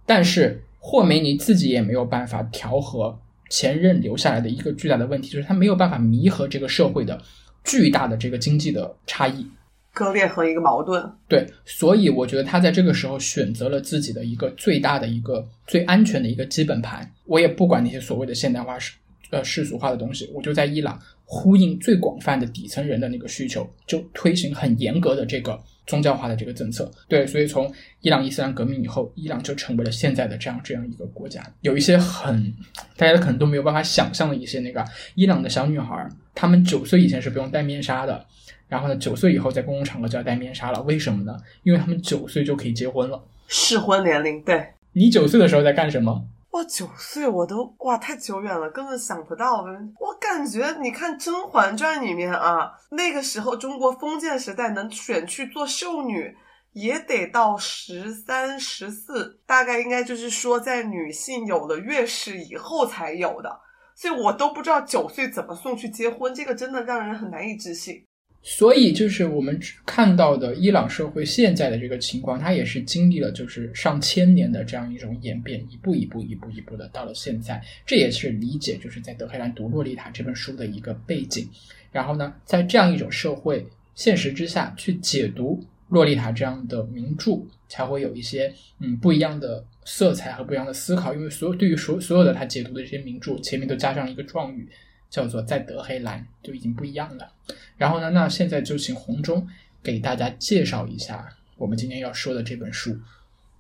[0.07, 3.19] 但是霍梅尼自己也没有办法调和
[3.49, 7.21] 前任留下来的一个巨大的问题，就是他没有办法弥合这个社会的
[7.65, 9.47] 巨大的这个经济的差异。
[9.93, 11.05] 割裂和一个矛盾。
[11.29, 17.11] 对，所以我觉得他在这个时候选择了自己的一个最大的一个最安全的一个基本盘。
[17.25, 18.95] 我也不管那些所谓的现代化世
[19.31, 26.91] 呃世俗化的东西，我就在伊朗呼应最广泛的底层人的那个需求，就推行很严格的这个宗教化的这个政策。
[27.07, 31.41] 对，所以从伊朗伊斯兰革命以后，伊朗就成为了现在的这样这样一个国家。
[31.61, 32.53] 有一些很
[32.97, 34.85] 大家可能都没有办法想象的一些那个
[35.15, 38.27] 伊朗的小女孩，她们九岁以前是不用戴面纱的。
[38.71, 41.37] 然后呢，九岁以后在公共场合就要戴面纱了，为什么呢？
[41.65, 43.23] 因为他们九岁就可以结婚了。
[43.49, 44.75] 适婚年龄，对。
[44.93, 46.25] 你九岁的时候在干什么？
[46.53, 49.63] 哇，九岁我都哇太久远了，根本想不到。
[49.99, 56.35] 我感觉你看《甄嬛传》里面啊，那个时候中国封建时代能选去做秀女，
[56.73, 63.61] 也得到十三、十四，大概应该就是说在女性有了月事以后才有的。
[63.95, 68.05] 所以我都不知道九岁怎么送去结婚，这个真的让人很难以置信。
[68.43, 77.63] 所以，就是我们看到的伊朗社会现在的这个情况，它也是经历了就是上千年的这样一种演变，一步一步、一步一步的到了现在。
[77.85, 81.47] 这也是理解就是在德黑兰读《洛丽塔》这本书的一个背景。
[81.93, 85.61] 然后呢，在这样一种社会现实之下去解读
[85.91, 91.13] 《洛丽塔》这样的名著，才会有一些嗯不一样的色彩和不一样的思考。
[91.13, 94.67] 因为所有对于所所有的他解读的这些名著，前面都加上一个状语。
[95.11, 97.33] 叫做在德黑兰就已经不一样了。
[97.77, 99.47] 然后呢，那现在就请红中
[99.83, 102.97] 给大家介绍一下我们今天要说的这本书，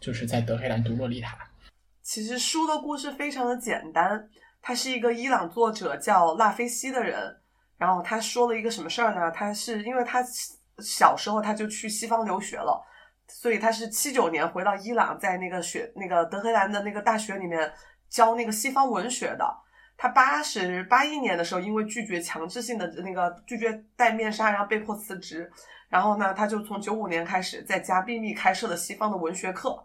[0.01, 1.37] 就是在德黑兰读洛丽塔。
[2.03, 4.29] 其实书的故事非常的简单，
[4.63, 7.37] 他是一个伊朗作者叫拉菲西的人。
[7.77, 9.31] 然后他说了一个什么事儿呢？
[9.31, 10.23] 他是因为他
[10.79, 12.81] 小时候他就去西方留学了，
[13.27, 17.73] 所以他是七九年回到伊朗，在那个学那个德黑兰的那个大学里面
[18.09, 19.45] 教那个西方文学的。
[20.03, 25.53] 他八十八一年的时候，因为拒绝强制性的那个拒绝戴面纱，然后被迫辞职。
[25.91, 29.79] 然后呢，他就从九五年开始在家秘密开设了西方的文学课。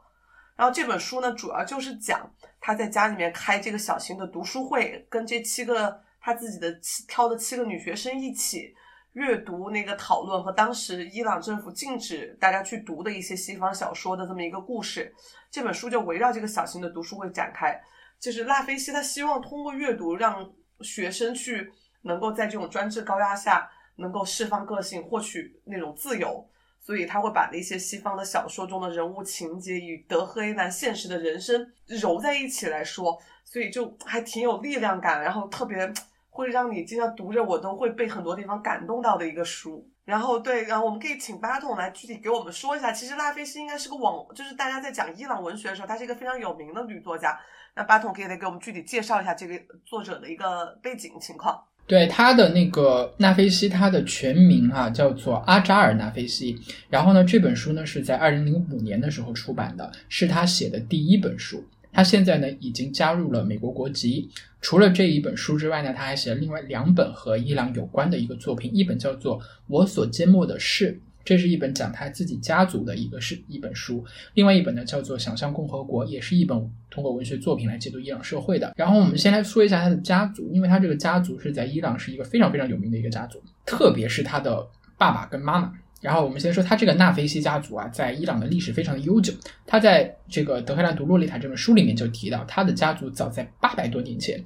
[0.55, 6.73] 然后这本书呢，主要就是讲他在家里面开这个小型的读书会，跟这七个他自己的
[7.09, 8.73] 挑的七个女学生一起
[9.11, 15.13] 阅读那个讨论和当时伊朗政府禁止大家去读的一些西方小说的这么一个故事。
[15.51, 17.77] 这本书就围绕这个小型的读书会展开。
[18.19, 20.51] 就是拉菲西，他希望通过阅读让
[20.81, 26.47] 学生去能够在这种专制高压下能够释放个性，获取那种自由。
[26.79, 35.91] 所以他会把那些西方的小说中的人物情节与德黑兰现实的人生揉在一起来说，所以就还挺有力量感，然后特别
[36.29, 39.89] 会让你经常读着我都会被很多地方感动到的一个书。
[40.03, 47.35] 然后对，然后我们可以请巴统来具体给我们说一下，其实拉菲西应该是个网，就是大家在讲伊朗文学的时候，她是一个非常有名的女作家。
[47.75, 51.61] 那巴统可以来给我们具体介绍一下这个作者的一个背景情况。
[51.85, 56.57] 对他的那个纳菲西，他的全名啊叫做阿扎尔纳菲西。
[56.89, 61.63] 然后呢，这本书呢是在二零零五年的时候出版的，是他写的第一本书。
[61.91, 64.29] 他现在呢已经加入了美国国籍。
[64.61, 74.01] 除了这一本书之外呢，他还写了另外两本和伊朗有关的一个作品，一本叫做《我所缄默的事》，这是一本讲他自己家族的一个是一本书；
[74.35, 76.57] 另外一本呢叫做《想象共和国》，也是一本
[76.89, 78.71] 通过文学作品来解读伊朗社会的。
[78.77, 84.65] 然后我们先来说一下他的家族，因为他这个家族是在伊朗是一个非常非常有名的一个家族，特别是他的
[84.97, 85.73] 爸爸跟妈妈。
[86.01, 89.33] 然后我们先说他这个纳菲西家族啊，在伊朗的历史非常的悠久。
[89.65, 94.43] 他在这个《德黑兰读洛丽塔》这本书里面就提到，他的家族早在八百多年前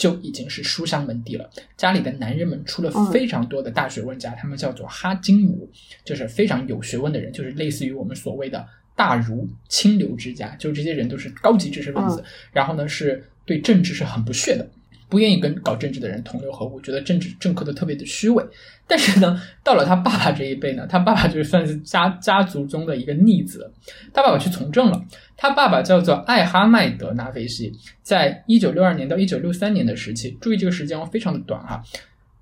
[0.00, 1.50] 就已经是书香门第了。
[1.76, 5.68] 家里的男人们出了非常多的大学问家，他们叫做哈金姆，
[6.02, 12.24] 就是非常有学问的人，就是类似于我们所谓的大儒、清流之家，就这些人都是高级知识分子。
[12.50, 14.66] 然后呢，是对政治是很不屑的。
[15.10, 18.42] 不愿意跟搞政治的人同流合污，觉得政治政客都特别的虚伪。
[18.86, 23.70] 但是呢，到了他爸爸这一辈呢，他爸爸就算是家家族中的一个逆子，
[24.14, 25.04] 他爸爸去从政了。
[25.36, 31.82] 他爸爸叫做艾哈迈德·纳菲西，在一九六二年到一九六三年的时期，注意这个时间非常的短哈，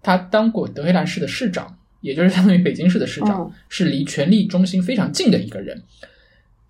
[0.03, 5.83] 他当过德黑兰市的市长，也就是相当于北京市的市长，是离权力中心非常近的一个人。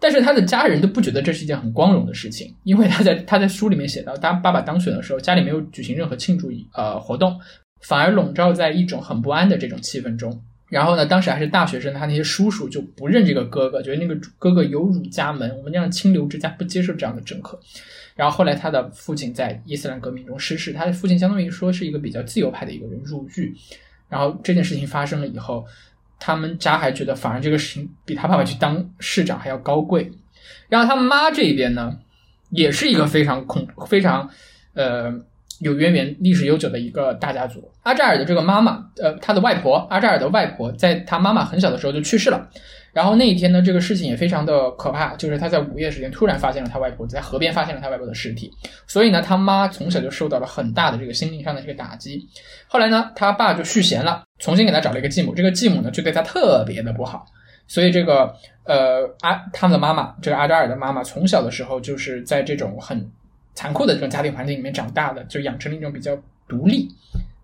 [0.01, 7.37] 但是他的家人都不觉得这是一件很光荣的事情，因为他在他在书里面写到，当爸爸当选的时候，家里没有举行任何庆祝呃活动，
[7.83, 10.41] 反而笼罩在一种很不安的这种气氛中。
[10.69, 17.59] 然后呢，当时还是大学生，他那些叔叔就不认这个哥哥，觉得那个哥哥有辱家门，我们这样清流之家不接受这样的政客。
[18.15, 23.53] 然后后来他的父亲在伊斯兰革命中失势，他的父亲相当于说是一个比较自由派的一个人入狱。
[24.09, 25.65] 然后这件事情发生了以后。
[26.19, 30.11] 他们家还觉得，反而这个事情比他爸爸去当市长还要高贵。
[30.69, 31.97] 然后他妈这边呢，
[32.51, 34.29] 也是一个非常恐、非常
[34.75, 35.12] 呃
[35.61, 37.71] 有渊源、历史悠久的一个大家族。
[37.83, 42.49] 阿扎尔的这个妈妈，呃，他的外婆阿扎尔的外婆，在他妈妈很小的时候就去世了。
[42.93, 48.51] 然后那一天呢，这个事情也非常的可怕，就是他在午夜时间突然发现了他外婆在河边发现了他外婆的尸体，
[48.86, 52.26] 所以呢，他妈从小就受到了很大的这个心灵上的这个打击。
[52.66, 57.24] 后来呢，他爸就续弦了，重新给他找了一个继母，这个继母呢就对他特别的不好，
[57.66, 58.34] 所以这个
[58.64, 63.09] 呃阿他们的妈妈，这个阿扎尔的妈妈从小的时候就是在这种很
[63.55, 66.16] 残酷的这种家庭环境里面长大的，就养成了一种比较
[66.49, 66.89] 独立、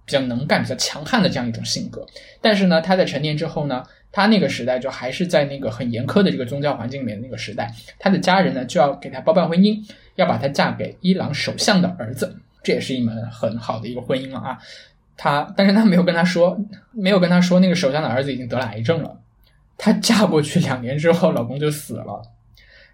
[0.04, 2.04] 比较能干、比较强悍的这样一种性格。
[2.40, 3.84] 但是呢，他在成年之后呢。
[4.16, 9.76] 他那个时代就还是在那个很严苛的这个宗教环境里面那个时代，他的家人呢就要给他包办婚姻，
[10.14, 14.56] 要把她嫁给伊朗首相的儿子，这也是一门很好的一个婚姻了啊。
[15.16, 16.56] 他，但是他没有跟他说，
[16.92, 19.20] 没有跟他说那个首相的儿子已经得了癌症了。
[19.76, 22.22] 她嫁过去两年之后，老公就死了。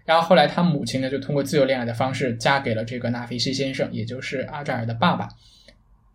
[0.05, 5.29] 然后后来他母亲呢就通过自由恋爱的方式嫁给了这个纳菲西先生，也就是阿扎尔的爸爸，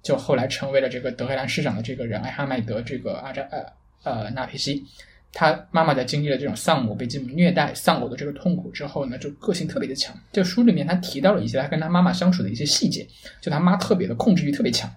[0.03, 3.65] 就后来成为了这个德黑兰市长的这个人艾哈迈德这个阿扎呃。
[4.03, 4.85] 呃，纳皮西，
[5.33, 10.17] 他妈妈在经历了这种丧母、被继母虐待、丧偶的这个痛苦之后呢，就个性特别的强。
[10.33, 13.07] 这书里面他提到了一些他跟他妈妈相处的一些细节，
[13.41, 14.89] 就他妈特别的控制欲特别强，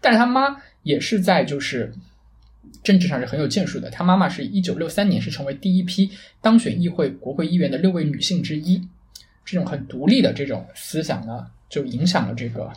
[0.00, 1.92] 但是他妈也是在就是
[2.82, 3.88] 政治上是很有建树的。
[3.88, 6.10] 他妈妈是一九六三年是成为第一批
[6.42, 8.82] 当选议会国会议员的六位女性之一，
[9.44, 12.68] 这种很独立的这种思想呢，就影响了这个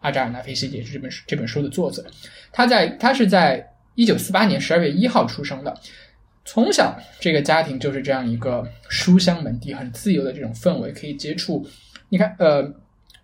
[0.00, 2.04] 阿扎尔纳菲西，也是这本书这本书的作者。
[2.50, 3.69] 他在他是在。
[4.00, 5.78] 一九四八年十二月一号出生的，
[6.46, 11.66] 从小这个家庭就是这样一个书香门第，很自由的这种氛围，可以接触。
[12.08, 12.66] 你看，呃，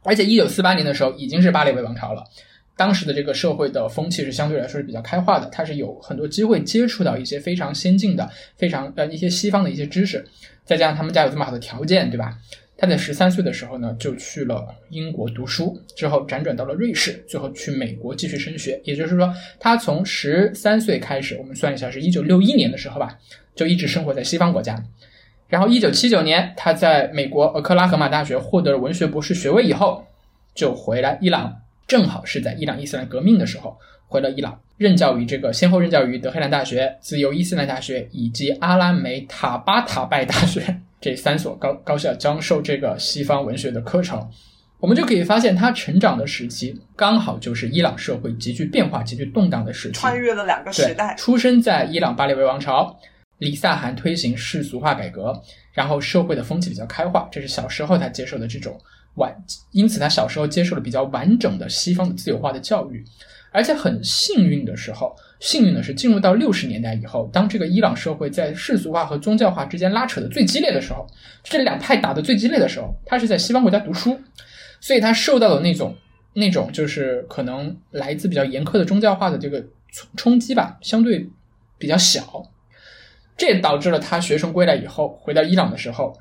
[0.03, 2.23] 而且一九四八年的时候已经是巴列维王朝了，
[2.77, 10.23] 当时的这个社会的风气是相对来说是比较开化的，他是有很多机会接触到一些非常先进的、非常呃一些西方的一些知识，
[10.67, 12.37] 再加上他们家有这么好的条件，对吧？
[12.79, 18.79] 他在十三岁的时候呢，就去了英国读书，之后辗转到了瑞士，最后去美国继续升学。
[18.85, 23.19] 也就是说，他从十三岁开始，我们算一下，是一九六一年的时候吧，
[23.55, 24.83] 就一直生活在西方国家。
[25.49, 30.05] 然后一九七九年，他在美国俄克拉荷马大学获得了文学博士学位以后，
[30.55, 31.57] 就回来伊朗，
[31.87, 33.75] 正好是在伊朗伊斯兰革命的时候
[34.07, 40.81] 回了伊朗，任教于这个先后任教于德黑兰大学、自由伊斯兰大学以及阿拉梅塔巴塔拜大学。
[41.07, 44.29] 这三所高高校将授这个西方文学的课程，
[44.81, 51.15] 我们就可以发现，他成长的时期刚好就是伊朗社会急剧变化、急剧动荡的时期，穿越了两个时代。
[51.15, 52.99] 出生在伊朗巴列维王朝，
[53.39, 55.41] 李萨汗推行世俗化改革，
[55.73, 58.77] 然后社会的风气比较开化，这是小时候他接受的这种
[59.15, 59.33] 完，
[59.71, 63.05] 因此他小时候接受了比较完整的西方的自由化的教育，
[63.53, 65.15] 而且很幸运的时候。
[65.39, 71.07] 幸运的是，进入到六十年代以后，当这个伊朗社会在世俗化和宗教化之间拉扯的最激烈的时候，
[71.45, 74.19] 这两派打的最激烈的时候，他是在西方国家读书，
[74.81, 75.95] 所以他受到的那种
[76.33, 79.61] 那种就是可能来自比较严苛的宗教化的这个
[79.93, 81.29] 冲冲击吧，相对
[81.79, 82.43] 比较小，
[83.37, 86.17] 这也导致了他学成归来以后回到伊朗的时候，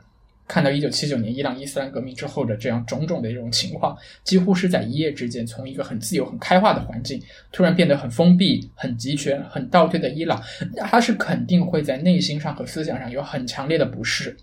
[0.47, 7.21] 看到一九七九年伊朗伊斯兰革命之后的这样种种的一种情况，几乎是在一夜之间，从一个很自由、很开化的环境，
[7.51, 10.41] 突然变得很封闭、很集权、很倒退的伊朗，
[10.77, 14.37] 他是肯定会在内心上和思想上有很强烈的不适。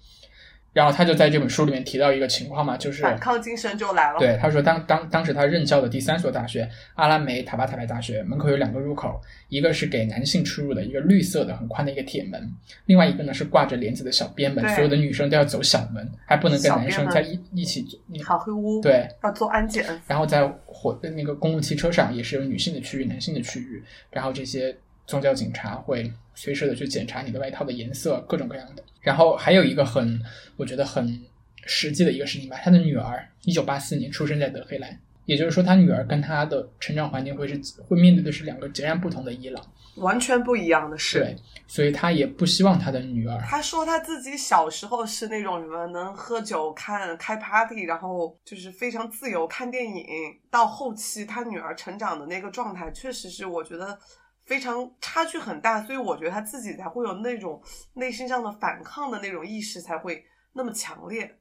[0.72, 4.18] 然后他就在这本书里面提到一个情况嘛，就是反抗精神就来了。
[4.18, 12.50] 对，他说当当当时他任教的第三所大学阿拉梅塔巴塔莱大学门口有两个入口，一个是给男性出入的一个绿色的很宽的一个铁门，
[12.86, 17.98] 另外一个呢是挂着帘子的小边门，所有的女生都要走小门，还不能跟男生在一一起走。
[18.24, 19.84] 好黑屋，，对，要做安检。
[20.06, 24.74] 然后在火那个公共汽车上也是有女性的区域、男性的区域，然后这些
[25.06, 28.82] 宗教警察会随时的去检查你的外套的颜色，各种各样的。
[29.00, 30.20] 然后还有一个很，
[30.56, 31.20] 我觉得很
[31.64, 39.64] 实际的一个事情吧，他的女儿一九八四年出生在德黑兰，也就是说他女儿跟他的成长环境会是会面对的是两个截然不同的伊朗，
[39.96, 50.04] 完全不一样的是，对，所以他也不希望他的女儿他说他自己小时候是那种什么能喝酒、看开 party，然后就是非常自由看电影。
[50.50, 53.98] 到后期他女儿成长的那个状态，确实是我觉得
[54.44, 57.60] 非常差距很大，所以我觉得他自己才会有那种
[57.94, 60.22] 内心上的反抗的那种意识才会
[60.52, 61.36] 那么强烈。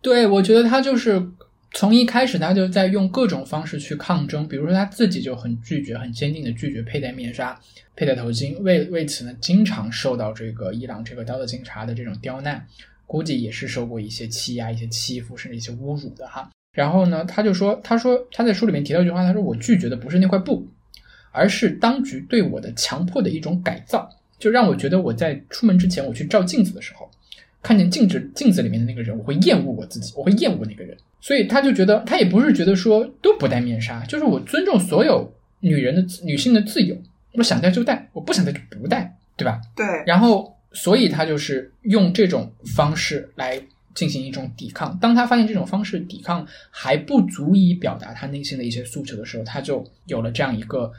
[0.00, 1.20] 对，我觉得他就是
[1.72, 7.58] 从一开始他就在用各种方式去抗争，比如说他自己就很拒绝、很坚定的拒绝佩戴面纱、
[7.96, 12.64] 佩戴头巾，为为此呢，经常受到这个伊朗这个道德警察的这种刁难，
[13.06, 16.48] 估计也是受过一些欺压、一些欺负，甚至一些侮辱的哈。
[16.72, 20.68] 然后呢，他就说，他说他在书里面提到一句话，他说我拒绝的不是那块布，
[21.36, 24.08] 而是当局对我的强迫的一种改造，
[24.38, 27.08] 就让我觉得我在出门之前我去照镜子的时候。
[27.62, 30.96] 看见镜子镜子里面的那个人，我会厌恶我自己，我会厌恶那个人。
[31.20, 35.28] 所以他就觉得，他也不是觉得说都不戴面纱，就是我尊重所有
[35.58, 36.96] 女人的女性的自由，
[37.32, 39.60] 我想戴就戴，我不想戴就不戴，对吧？
[39.74, 43.60] 对，然后，所以他就是用这种方式来
[43.96, 44.96] 进行一种抵抗。
[45.00, 50.92] 当他发现这种方式抵抗还不足以表达他内心的一些诉求的时候，他就有了这样一个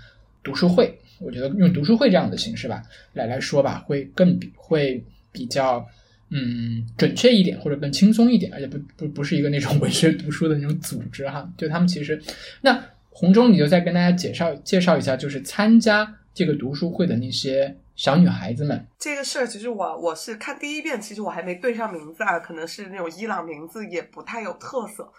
[0.43, 0.97] 读书会。
[1.19, 2.81] 我觉得用读书会这样的形式吧，
[3.13, 5.85] 来来说吧，会更比会比较。
[6.29, 11.49] 嗯，准确一点或者更轻松一点，而且不不不是一个那种 文学读书的那种组织哈。
[11.57, 12.21] 就他们其实，
[12.59, 18.85] 那红中你就再跟大家介绍介绍一下，就是参加这个读书会的那些小女孩子们。
[18.99, 25.09] 这个事儿其实我我是看第一遍，其实我还没对上名字啊，可能是那种伊朗名字也不太有特色。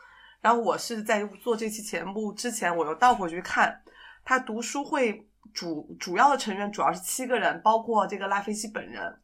[0.43, 3.81] 然后我是在做这期节目之前，我又倒回去看，
[4.29, 9.19] 他读书会主主要的成员主要是七个人，包括这个拉菲西本人。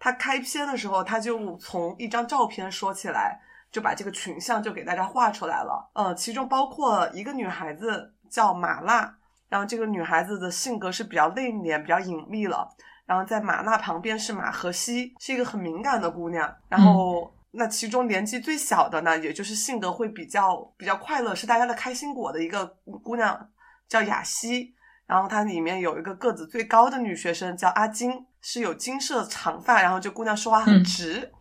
[0.00, 3.40] 他开篇的时候，他就从一张照片说起来，
[3.70, 5.88] 就把这个群像就给大家画出来了。
[5.92, 9.16] 呃，其中包括一个女孩子叫马娜，
[9.48, 12.68] 然后这个女孩子的性格是比较内敛、比较隐秘了。
[13.06, 16.52] 然后在马娜旁边是马荷西，是一个很敏感的姑娘。
[16.68, 22.66] 然后、那其中年纪最小的呢，也就是性格会比较比较快乐，是大家的开心果的一个
[23.04, 23.48] 姑娘，
[23.88, 24.74] 叫雅西。
[25.06, 31.32] 然后它里面有一个个子最高的女学生叫阿金，是有金色长发，然后这姑娘说话很直。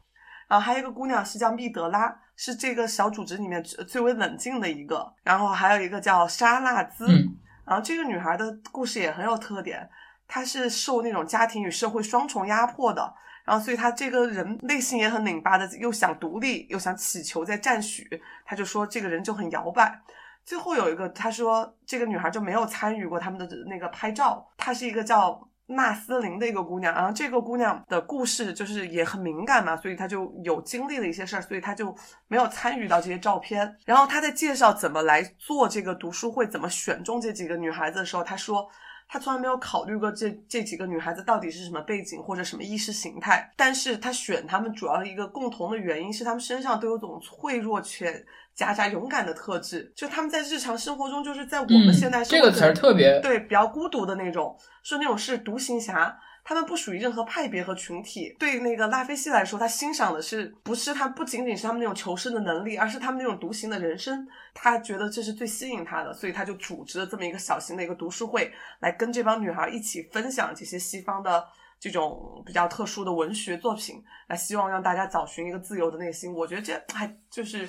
[0.47, 5.13] 然后还有一个姑娘是叫密德拉，是这个小组织里面最最为冷静的一个。
[5.21, 9.89] 然后还有一个叫沙纳兹，嗯然后这个女孩的故事也很有特点，
[10.25, 18.09] 她是受那种家庭与社会双重压迫的，然后所以她这个人内心也很拧巴的，又想独立，又想祈求在赞许，
[18.45, 20.01] 她就说这个人就很摇摆。
[20.47, 31.93] 最后有一个，他说这个女孩就没有参与过他们的那个拍照，她是一个叫纳斯林的一个姑娘，然后这个姑娘的故事就是也很敏感嘛，所以她就有经历了一些事儿，所以她就
[32.29, 33.75] 没有参与到这些照片。
[33.85, 38.65] 然后她在介绍怎么来做这个读书会，怎么选中这几个女孩子的时候，她说。
[39.09, 48.25] 她从来没有考虑过这这几个女孩子到底是什么背景或者什么意识形态，但是她选她们主要的一个共同的原因是她们身上都有种脆弱且
[48.57, 56.19] 夹杂勇敢的特质，就他们在日常生活中就是在我们嗯现代，生这个词儿特别对，比较孤独的那种，是那种是独行侠。
[56.43, 58.33] 他们不属于任何派别和群体。
[58.39, 64.25] 对那个拉菲西来说，他欣赏的是不是他不仅仅是他们那种求生的能力，而是他们那种独行的人生。
[64.53, 68.49] 他觉得这是最吸引他的，所以他就组织了这么一个小型的一个读书会，
[68.79, 71.45] 来跟这帮女孩一起分享这些西方的
[71.81, 76.33] 这种比较特殊的文学作品，来希望让大家找寻一个自由的内心。
[76.33, 77.67] 我觉得这还就是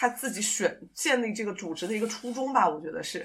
[0.00, 3.22] 他自己选建立这个组织的一个初衷吧，我觉得是。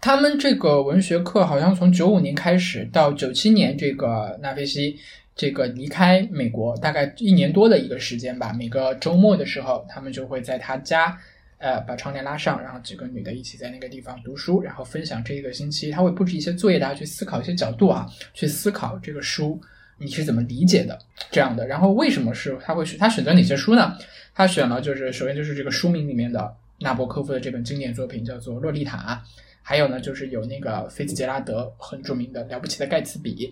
[0.00, 4.98] 他们这个文学课好像从九五年开始到九七年，这个纳菲西
[5.36, 8.52] 这个离开美国大概一年多的一个时间吧。
[8.52, 11.16] 每个周末的时候，他们就会在他家
[11.58, 19.60] 呃，把窗帘拉上，然后几个女的一起在那个地方读书，然后分享这一个星期，他会布置一些作业，大家去思考一些角度啊，去思考这个书
[19.96, 20.98] 你是怎么理解的
[21.30, 21.64] 这样的。
[21.68, 23.96] 然后为什么是他会选他选择哪些书呢？
[24.34, 29.22] 他选了就是首先就是这个书名里面的纳博科夫的这本经典作品叫做《洛丽塔》，
[29.62, 33.46] 还有呢就是有那个菲茨杰拉德很著名的《了不起的盖茨比》，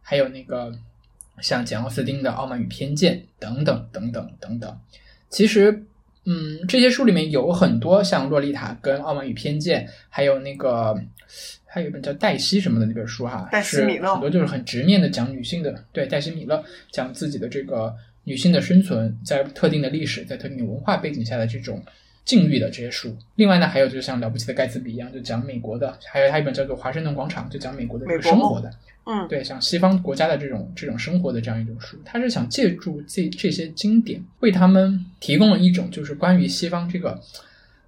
[0.00, 0.72] 还有那个
[1.40, 4.80] 像简奥斯汀的《傲慢与偏见》等等等等等等。
[5.28, 5.84] 其实，
[6.24, 10.94] 嗯，这些书里面有很多像《洛丽塔》跟《傲慢与偏见》，还有那个
[11.64, 21.82] 还有一本叫《黛西》什么的那本书哈，黛西是米勒很多就是很直面的讲女性的，对，黛西米勒讲自己的这个女性的生存在特定的历史、在特定的文化背景下的这种
[22.24, 23.16] 境遇的这些书。
[23.34, 28.70] 另外呢，还有就是像《了不起的盖茨比》一样，就讲美国的，还有还有一本叫做《华盛顿广场》，就讲美国的这个生活的。
[29.04, 37.20] 嗯，对，像西方国家的这种这种生活的这样一种书，他是想借助这这些经典，为他们提供了一种就是关于西方这个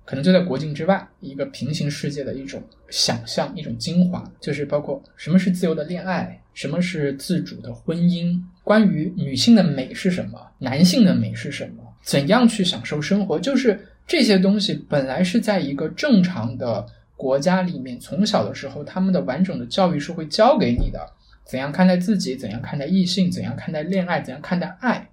[0.04, 2.60] 可能就在国境之外一个平行世界的一种
[2.90, 16.86] 想象，一种精华，就是包括什么是自由的恋爱，什么是自主的婚姻，关于女性的美是什么，男性的美是什么，怎样去享受生活，就是这些东西本来是在一个正常的。
[17.16, 21.00] 国家里面从小的时候，他们的完整的教育是会教给你的，
[21.46, 25.08] 怎样看待自己，怎样看待异性，怎样看待恋爱，怎样看待爱。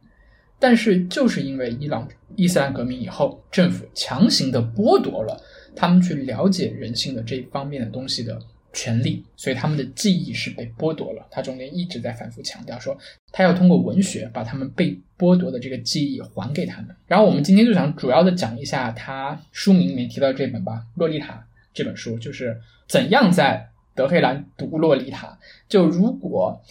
[0.58, 5.40] 但是就是因为伊朗伊斯兰革命以后，政府强行的剥夺了
[5.76, 8.42] 他们去了解人性的这一方面的东西的
[8.74, 11.28] 权利，所以他们的记忆是被剥夺了。
[11.30, 12.98] 他中间一直在反复强调说，
[13.32, 16.96] 他要通过文学把他们被剥夺的这个记忆还给他们。
[17.08, 21.34] 然后我们今天就想主要的讲一下他书名里面提到这本吧，《洛丽塔》。
[21.74, 25.28] 这本书就是怎样在德黑兰读《洛丽塔》。
[25.70, 26.62] 就如果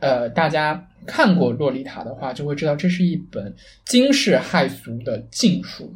[0.00, 3.54] 呃大家看过《洛丽塔》的话，就会知道这是一本
[3.84, 5.94] 惊世骇俗的禁书。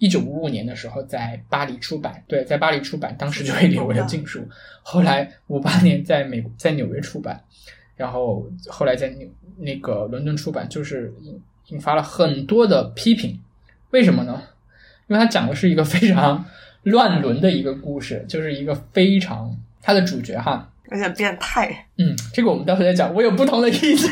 [0.00, 4.44] 一九五五年的时候在巴黎出版，对，在巴黎出版，当时就被列为了禁书。
[4.82, 7.40] 后来五八年在美国在纽约出版，
[7.94, 13.38] 然后后来在纽那个伦敦出版，就是引引发了很多的批评。
[13.90, 14.42] 为什么呢？
[15.06, 16.44] 因为它讲的是一个非常。
[16.84, 21.86] 乱伦的一个故事，就是一个非常它的主角哈，有点变态。
[21.98, 23.14] 嗯，这个我们到时候再讲。
[23.14, 24.10] 我有不同的意见。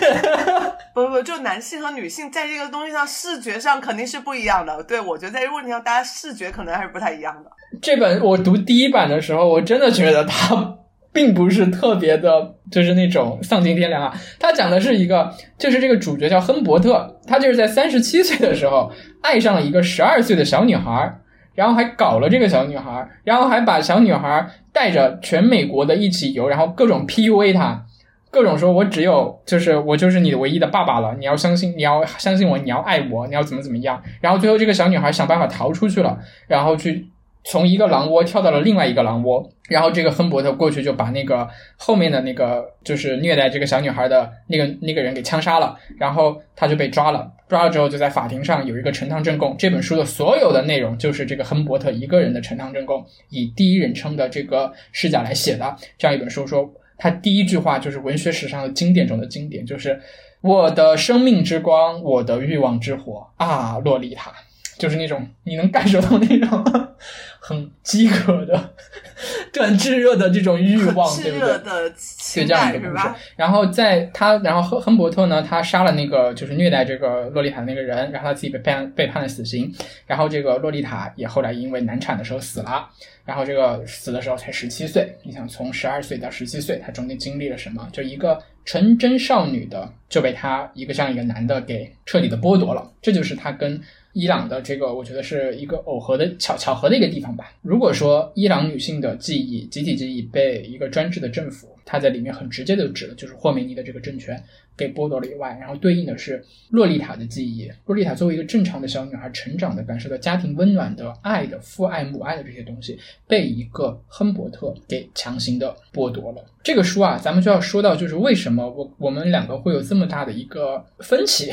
[1.06, 4.82] 不不，就男性和女性在这个东西上视觉上肯定是不一样的。
[4.84, 7.50] 对，我觉得在这个问题上，大家视觉可能还是不太一样的。
[7.80, 10.76] 这本我读第一版的时候，我真的觉得它
[11.12, 14.14] 并不是特别的，就是那种丧尽天良啊。
[14.38, 18.92] 它讲的是一个，就是这个主角叫亨伯特，他就是在三十七岁的时候
[19.22, 21.20] 爱上了一个十二岁的小女孩。
[21.54, 27.82] 然后还搞了这个小女孩，然后还把小女孩带着全美国的一起游，然后各种 PUA 她，
[28.30, 34.02] 各种说我只有就是我就是你的唯一的爸爸了，你要相信，你要相信我，你要爱我，你要怎么怎么样。
[34.20, 37.08] 然后最后这个小女孩想办法逃出去了，然后去
[37.44, 47.32] 从一个狼窝跳到了另外一个狼窝，然后这个亨伯特过去就把那个后面的那个就是虐待这个小女孩的那个那个人给枪杀了，然后他就被抓了。
[47.48, 49.56] 抓了之后，就在法庭上有一个呈堂证供。
[49.56, 55.74] 这本书的所有的内容就是这个亨伯特一个人的呈堂证供，以第一人称的这个视角来写的。
[55.96, 59.98] 这样一本书，说他第一句话就是文学史上的经典中的经典，就是
[60.42, 64.34] “我的生命之光，我的欲望之火啊，洛丽塔”，
[64.78, 66.64] 就是那种你能感受到那种
[67.40, 68.74] 很饥渴的、
[69.54, 71.48] 很炙热的这种欲望，对不对？
[71.48, 73.08] 炽热的对这样一个故事。
[73.36, 79.72] 然后在他，然后亨亨伯特呢，他杀了那个就是虐待这个洛丽塔的那个人，然后他自己被判被判了死刑，
[80.06, 82.88] 然后这个洛丽塔也后来因为难产的时候死了，
[83.24, 87.88] 然后这个死的时候才十七岁，你想从十二岁到十七岁，他中间经历了什么？
[87.92, 93.80] 就一个纯真少女的就被他一个这样一个男的给彻底的剥夺了，这就是他跟
[94.12, 97.52] 伊朗的这个，我觉得是一个耦合的巧巧合的一个地方吧。
[97.62, 104.42] 如果说伊朗女性的记忆、集体记忆被一个专制的政府，它在里面很直接的指的就是霍梅尼的这个政权
[104.76, 107.70] 给剥夺了以外，然后对应的是洛丽塔的记忆。
[107.86, 116.44] 洛丽塔作为一个正常的小女孩成长的，感受到家庭温暖的爱的父爱母爱的这些东西，被一个亨伯特给强行的剥夺了。
[116.62, 121.50] 这个书啊，咱们就要说到，就是为什么我我们两个会有这么大的一个分歧。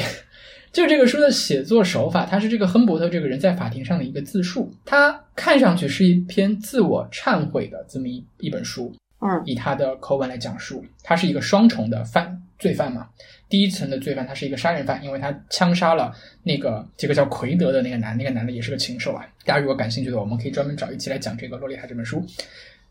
[0.76, 13.07] 就这个书的写作手法，它是这个亨伯特这个人在法庭上的一个自述，他看上去是一篇自我忏悔的这么一一本书，嗯以他的口吻来讲述，他是一个双重的犯罪犯嘛。
[13.47, 16.13] 第一层的罪犯，他是一个杀人犯，因为他枪杀了
[16.43, 19.26] 那个这个叫奎德的那个男，那个男的也是个禽兽啊。
[19.45, 22.21] 大家如果感兴趣的话，我们可以专门找一期来讲这个《洛丽塔》这本书。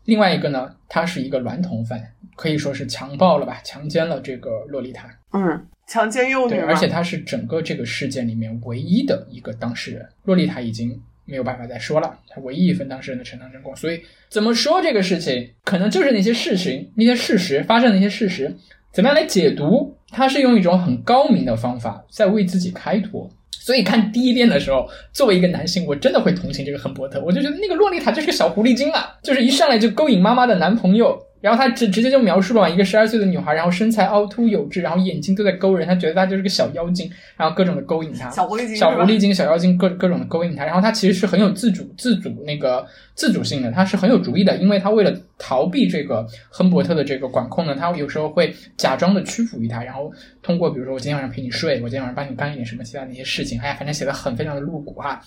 [0.05, 2.01] 另外一个呢，他是一个娈童犯，
[2.35, 5.07] 可以说是强暴了吧，强奸了这个洛丽塔。
[5.33, 10.05] 嗯，强奸幼女，而且他是整个这个事件里面唯一的一个当事人。
[10.23, 13.75] 洛丽塔已经没有办法再说了，他唯一一份当事人的呈堂证供。
[13.75, 18.55] 所以怎么说这个事情，可能就是那些事情、那些事实发生的那些事实，
[18.91, 19.95] 怎么样来解读？
[20.09, 23.29] 他是用一种很高明的方法在为自己开脱。
[23.51, 27.19] 所以看第一遍的时候，作为一个男性，我真的会同情这个亨伯特。
[27.23, 31.19] 我就觉得那个洛丽塔就是个小狐狸精啊，就是一上来就勾引妈妈的男朋友。
[31.45, 38.27] 然后他直直接就描述了一个十二岁的女孩，然后身材凹凸有致，然后眼睛都在勾人，他觉得她就是个小妖精，然后各种的勾引她。
[38.31, 42.83] 小狐狸精小狐狸精、小妖精各各种的勾引他，然后他其实是很有自主、自主那个
[43.13, 55.21] 自主性的，他是很有主意的，因为他为了逃避这个亨伯特的这个管控呢，他有时候会假装的屈服于他，然后通过比如说我今天晚上陪你睡，我今天晚上帮你干一点什么其他的一些事情，哎呀，反正写的很非常的露骨哈、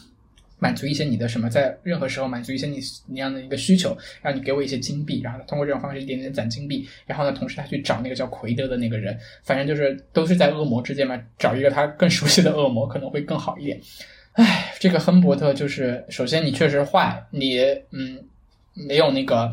[0.59, 13.81] 满足一些你的什么，在任何时候满足一些你那样的一个需求，让你给我一些金币，然后通过这种方式一点点攒金币，然后呢，同时他去找那个叫奎德的那个人，反正就是都是在恶魔之间嘛，找一个他更熟悉的恶魔可能会更好一点。
[14.33, 17.59] 唉，这个亨伯特就是，首先你确实坏，你
[17.91, 18.19] 嗯
[18.73, 19.51] 没有那个，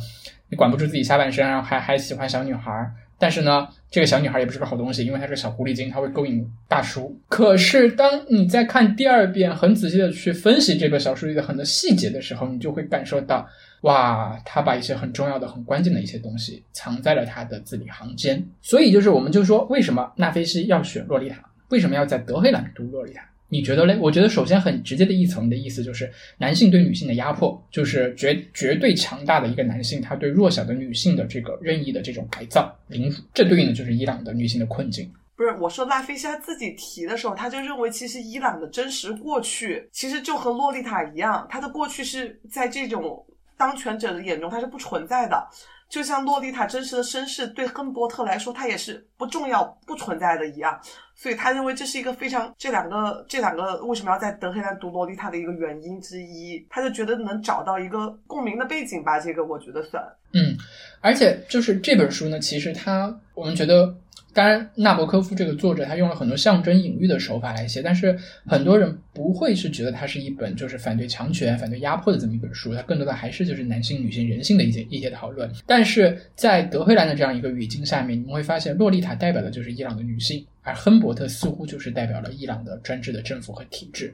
[0.49, 2.93] 你管不住自己下半身，然后还还喜欢小女孩儿。
[3.17, 7.17] 但是呢，这个小女孩也不是个好东西，因为她是个小狐狸精，她会勾引大叔。
[7.29, 13.47] 可是当你在看第二遍，很仔细的去分析这个小说里的很多细节的时候，你就会感受到，
[13.83, 18.45] 哇，他把一些很重要的、很关键的一些东西藏在了他的字里行间。
[18.61, 21.37] 所以就是，我们就说，为什么纳菲西要选洛丽塔？
[21.69, 23.23] 为什么要在德黑兰读洛丽塔？
[23.47, 23.97] 你觉得嘞？
[23.99, 35.11] 我觉得首先很直接的一层的意思就是，男性对女性的压迫，就是绝绝对强大的一个男性，他对弱小的女性的这个任意的这种改造、凌辱，这对应的就是伊朗的女性的困境。
[35.35, 43.23] 不是我说拉菲西他自己提的时候，他就认为其实伊朗的真实过去其实就和洛丽塔一样，他的过去是在这种
[43.57, 45.47] 当权者的眼中它是不存在的。
[45.89, 50.79] 就像洛丽塔真实的身世对亨伯特来说，他也是不重要、不存在的一样，
[51.15, 56.65] 所以他认为这是一个非常这两个这两个为什么要在德黑兰读洛丽塔的一个原因之一。
[56.69, 60.03] 他就觉得能找到一个共鸣的背景吧，这个我觉得算。
[60.33, 60.57] 嗯，
[61.01, 63.95] 而且就是这本书呢，其实它我们觉得，
[64.35, 75.49] 当然纳博科夫这个作者他用了很多象征隐喻的手法来写，但是很多人不会是觉得它是一本就是反对强权、反对压迫的这么一本书，它更多的还是就是男性、女性、人性的一些一些讨论。
[75.65, 84.13] 但是在德黑兰的这样一个语境下面，你们会发现洛丽塔代表的就是伊朗的女性，而亨伯特似乎就是代表了伊朗的专制的政府和体制，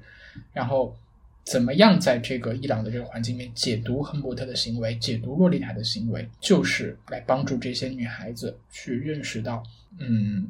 [0.53, 0.95] 然后。
[1.43, 9.61] 怎么样在这个伊朗的这个环境里面解读亨伯特的行为，解读洛丽塔的行为，就是来帮助这些女孩子去认识到，
[9.99, 10.47] 嗯，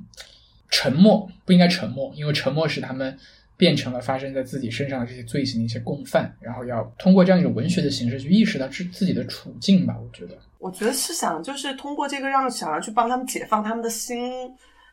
[0.69, 3.17] 沉默不应该沉默，因为沉默使他们
[3.57, 10.37] 变成了发生在自己身上的这些罪行的一些共犯，然后要通过这样一种文学的形式去意识到自自己的处境吧，我觉得。
[10.59, 14.31] 我觉得是想就是通过这个让小孩去帮他们解放他们的心，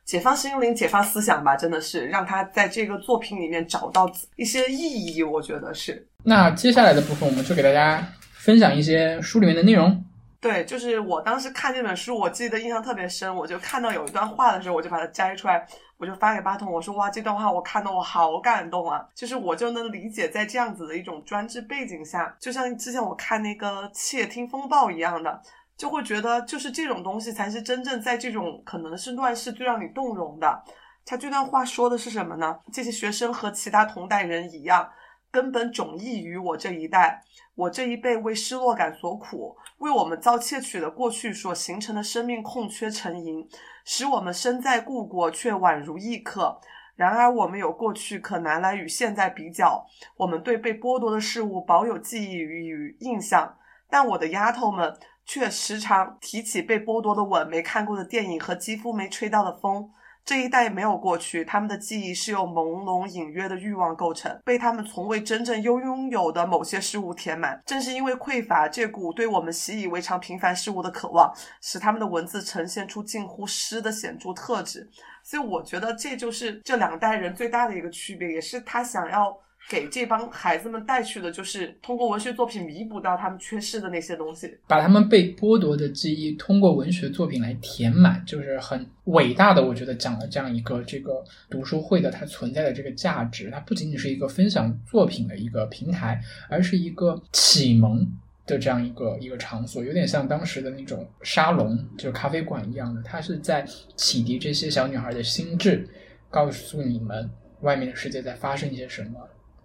[0.05, 5.22] 解放心灵，解放思想吧，真的是让他在这个作品里面找到一些意义。
[5.22, 10.05] 我觉得是那接下来的部分，我们就给大家分享一些书里面的内容。
[10.41, 15.66] 对，就是我当时看这本书，我记得印象特别深，我就看到有一段话的时候，我就把它摘出来，
[15.97, 19.05] 我就发给巴通，我说哇，这段话我看得我好感动啊！
[19.14, 25.41] 就是我就能理解，在这样子的一种专制背景下，就像之前我看那个《窃听风暴》一样的。
[25.76, 30.61] 就会觉得，就是这种东西才是真正在这种可能是乱世最让你动容的。
[31.07, 32.59] 他这段话说的是什么呢？
[32.72, 34.91] 这些学生和其他同代人一样，
[35.31, 37.22] 根本迥异于我这一代。
[37.55, 43.49] 我这一辈为失落感所苦，为我们遭窃取的过去所形成的生命空缺成因，
[43.85, 46.61] 使我们身在故国却宛如异客。
[46.95, 53.57] 然而，我们有过去可拿来与现在比较，我们对被剥夺的事物保有记忆与印象。
[53.91, 54.95] 但我的丫头们。
[55.31, 59.91] 却时常提起被剥夺的吻、没看过的电影和肌肤没吹到的风。
[60.29, 67.59] 这一代没有过去，他们的记忆是由朦胧隐约的欲望构成，被他们从未真正拥拥有的某些事物填满。
[67.64, 74.87] 正是因为匮乏这股对我们习以为常平凡事物的渴望，使他们的文字呈现出近乎诗的显著特质。
[75.24, 79.35] 所以，我觉得这就是这两代人最大的一个区别，也是他想要。
[79.69, 89.62] 给这帮孩子们带去的，就是通过文学作品弥补到他们缺失的那些东西，把他们被剥夺的记忆通过文学作品来填满，就是很伟大的。
[89.62, 98.11] 我觉得讲了这样一个这个读书会的它存在的这个价值，它不仅仅是一个分享作品的一个平台，而是一个启蒙
[98.47, 103.66] 的这样一个一个场所，有点像当时的那种沙龙，就是咖啡馆一样的，它是在
[103.97, 105.87] 启迪这些小女孩的心智，
[106.31, 107.29] 告诉你们
[107.61, 109.21] 外面的世界在发生一些什么。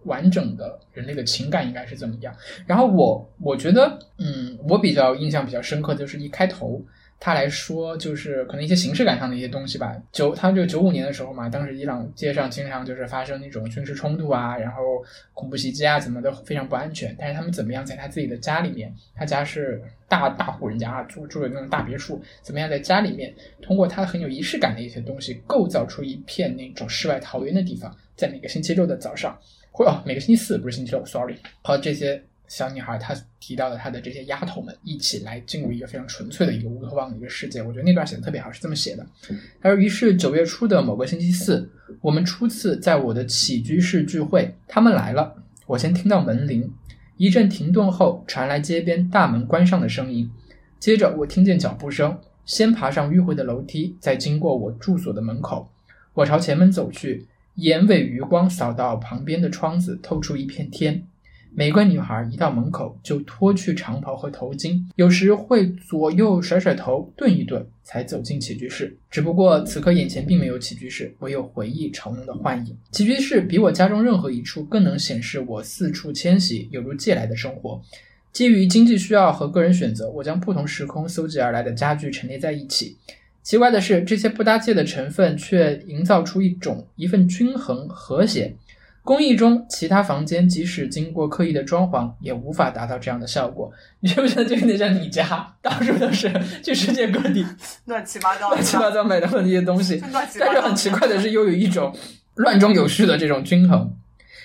[0.05, 2.35] 完整的人类的情感应该是怎么样？
[2.65, 6.81] 然后我我觉得，嗯，我比较印象比较深刻就是一开头，
[7.19, 9.95] 他来说，就是可能一些形式感上的一些东西吧。
[10.11, 14.81] 九，他就九五年的时候嘛，当时伊朗街上经常就是发生那种军事冲突啊，然后
[15.33, 17.15] 恐怖袭击啊，怎么的非常不安全。
[17.17, 29.39] 但是他们怎么样在他自己的家里面，他家是大大户人家啊，住住的那种大别墅，怎么样在家里面通过他很有仪式感的一些东西，构造出一片那种世外桃源的地方，在每个星期六的早上，
[29.73, 32.23] 或哦每个星期四不是星期六，sorry，和这些。
[32.45, 39.03] 小女孩她提到的她的这些丫头们一起来进入一个非常纯粹的一个乌托邦的一个世界，我觉得那段写的特别好，是这么写的。
[39.59, 41.67] 他说：“于是九月初的某个星期四，
[41.99, 45.35] 我们初次在我的起居室聚会，他们来了。
[45.65, 46.71] 我先听到门铃，
[47.17, 50.29] 一阵停顿后传来街边大门关上的声音，
[50.77, 52.15] 接着我听见脚步声，
[52.45, 55.67] 先爬上迂回的楼梯，再经过我住所的门口，
[56.13, 57.25] 我朝前门走去，
[57.55, 61.03] 眼尾余光扫到旁边的窗子，透出一片天。”
[61.55, 68.97] 每个女孩一到门口就脱去长袍和头巾，有时会左右甩甩头，顿一顿，才走进起居室。
[69.11, 72.75] 只不过此刻眼前并没有起居室，唯有回忆潮浓的幻影。
[72.89, 77.79] 起居室比我家中任何一处更能显示我四处迁徙，犹如借来的生活。
[78.31, 82.97] 基于经济需要和个人选择，我将不同时空搜集而来的家具陈列在一起。
[83.43, 88.55] 奇怪的是，这些不搭界的成分却营造出一种一份均衡和谐。
[89.03, 93.69] 公寓中其他房间，即使经过刻意的装潢，也无法达到这样的效果。
[93.99, 95.53] 你觉不觉得这有点像你家？
[95.61, 96.31] 到处都是
[96.63, 97.45] 去世界各地
[97.83, 100.01] 乱七八糟、乱七八糟买到的那些东西。
[100.39, 101.93] 但是很奇怪的是，又有一种
[102.35, 103.93] 乱中有序的这种均衡。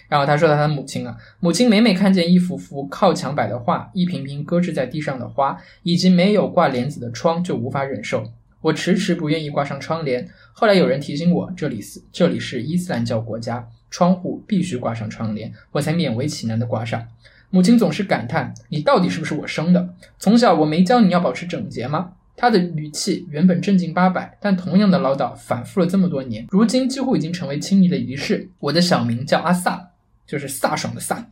[0.09, 8.24] 然后他说到他的母亲啊，母亲每每看见一幅幅靠墙摆的画，一瓶瓶搁置在地上的花，以及没有挂帘子的窗，就无法忍受。
[8.61, 10.29] 我迟迟不愿意挂上窗帘。
[10.53, 17.07] 后来有人提醒我，这里是这里是伊斯兰教国家，窗户必须挂上窗帘，我才勉为其难地挂上。
[17.51, 19.95] 母亲总是感叹：“你到底是不是我生的？
[20.19, 28.51] 从小我没教你要保持整洁吗？”她的语气原本正经八百，但同样的唠叨反复了这么多年，如今几乎已经成为亲昵的仪式。
[28.59, 29.91] 我的小名叫阿萨，
[30.27, 31.25] 就是飒爽的飒。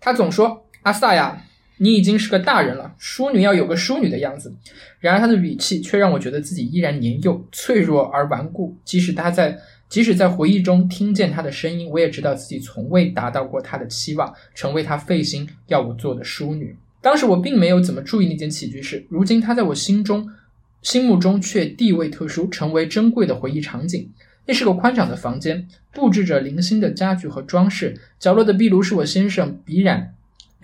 [0.00, 1.42] 他总说：“阿萨呀，
[1.78, 4.54] 你已经是个大人了，淑女要有个淑女的样子。”
[5.00, 8.76] 然而他的语气却让我觉得自己依然年幼、脆弱而顽固。
[8.84, 9.58] 即使他在，
[9.88, 16.76] 即使在回忆中听见他的声音，我也知道自己从未达到过他的期望，成为他费心要我做的淑女。
[17.02, 20.26] 当时我并没有怎么注意那间起居室，如今它在我心中、
[20.80, 24.10] 心目中却地位特殊，成为珍贵的回忆场景。
[24.46, 27.94] 那是个宽敞的房间，布置着零星的家具和装饰。
[28.18, 30.13] 角落的壁炉是我先生笔染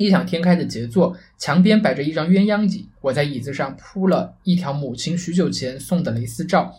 [0.01, 6.73] 异想天开的杰作，墙边摆着一张鸳鸯椅，我在椅子上铺了一条母亲许久前送的蕾丝罩。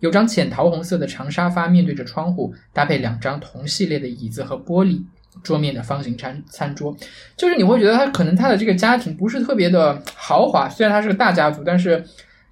[0.00, 5.02] 有张浅桃红色的长沙发，面对着窗户，搭配两张同系列的椅子和玻璃
[5.42, 6.94] 桌面的方形餐餐桌，
[7.34, 12.04] 就是你会觉得他可能他的这个家庭不是特别的豪华，虽然他是个大家族，但是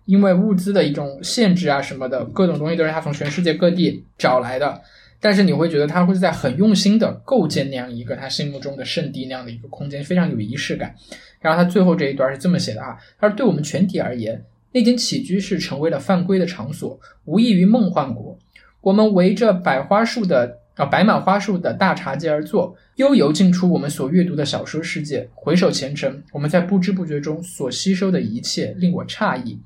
[0.07, 4.81] 因为物资的一种限制啊什么的，各种东西都是他从全世界各地找来的。
[5.25, 10.95] 但是你会觉得他会在很用心的构建那样一个他心目中的圣地那样的一个空间，非常有仪式感。
[11.41, 18.39] 然后他最后这一段是这么写的啊，他说：“对我们全体而言，那间起居室成为了犯规的场所，无异于梦幻国。
[18.83, 25.27] 我们围着百花树的啊摆满花束的大茶几而坐，悠游进出我们所阅读的小说世界。
[25.35, 29.59] 回首前程，我们在不知不觉中所吸收的一切令我诧异。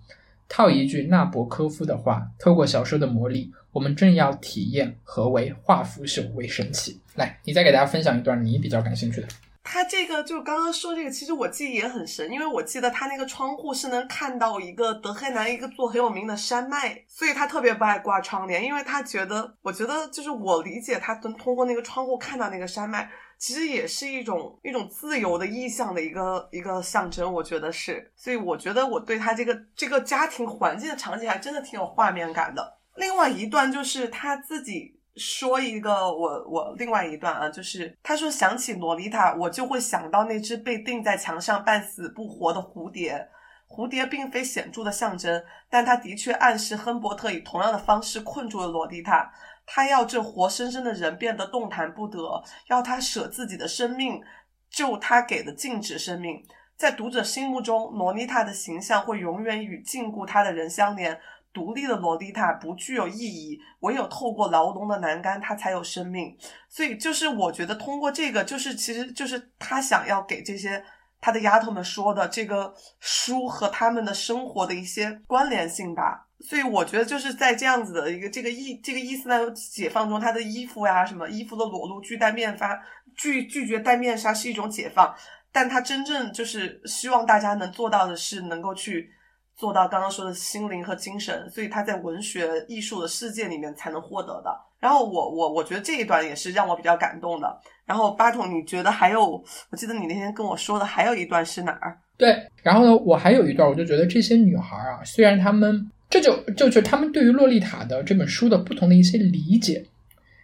[0.49, 7.01] 套一句纳博科夫的话，透过小说的魔力，我们正要体验何为化腐朽为神奇。
[7.15, 9.29] 来，你再给大家分享一段你比较感兴趣的。
[9.63, 23.09] 他这个就刚刚说这个，其实我记忆也很深，因为我记得他那个窗户是能看到一个德黑兰一个座很有名的山脉，所以他特别不爱挂窗帘，因为他觉得，我觉得就是我理解他能通过那个窗户看到那个山脉，
[23.39, 32.78] 其实也是一种一种自由的意象的一个一个象征，我觉得是，所以我觉得我对他这个这个家庭环境的场景还真的挺有画面感的。
[32.99, 34.97] 另外一段就是他自己。
[35.21, 43.29] 说一个我我另外一段啊，就是他说想起洛丽塔，我就会想到那只被钉在墙上半死不活的蝴蝶。
[43.67, 49.29] 蝴蝶并非显著的象征，但它的确暗示亨伯特以同样的方式困住了洛丽塔。
[49.67, 54.23] 他要这活生生的人变得动弹不得，要他舍自己的生命
[54.71, 56.41] 救他给的静止生命。
[56.77, 61.19] 在读者心目中，洛丽塔的形象会永远与禁锢他的人相连。
[61.53, 66.37] 独立的洛丽塔不具有意义，唯有透过劳动的栏杆，它才有生命。
[66.69, 70.85] 所以，就是我觉得通过这个，就是其实就是他想要给这些
[71.21, 76.27] 他的丫头们说的这个书和他们的生活的一些关联性吧。
[76.41, 82.81] 所以，我觉得就是在这样子的一个这个意这个伊斯兰解放中，他的衣服呀，什么衣服的裸露、拒戴面纱、
[83.17, 85.13] 拒拒绝戴面纱是一种解放，
[85.51, 89.11] 但他真正就是希望大家能做到的是能够去。
[89.59, 94.57] 做到刚刚说的心灵和精神，所以他在文学艺术的世界里面才能获得的。
[94.79, 97.61] 然后我我我觉得这一段也是让我比较感动的。
[97.85, 99.43] 然后八筒，你觉得还有？
[99.71, 101.99] 我记得你那天跟我说的还有一段是哪儿？
[102.17, 109.85] 对，然后呢，我还有一段，我就觉得这些女孩啊，虽然她们这就就就她们对于《洛丽塔》的这本书的不同的一些理解，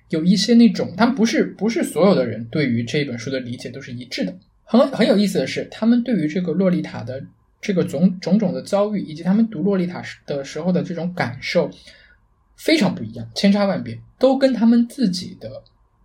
[0.09, 4.35] 有一些那种，他们不是不是所有的人对于这本书的理解都是一致的。
[4.65, 7.23] 很很有意思的是，他们对于这个洛丽塔的
[7.65, 11.71] 这个种种种的遭遇，以及他们读洛丽塔时的时候的这种感受，
[12.59, 15.51] 非常不一样，千差万别，都跟他们自己的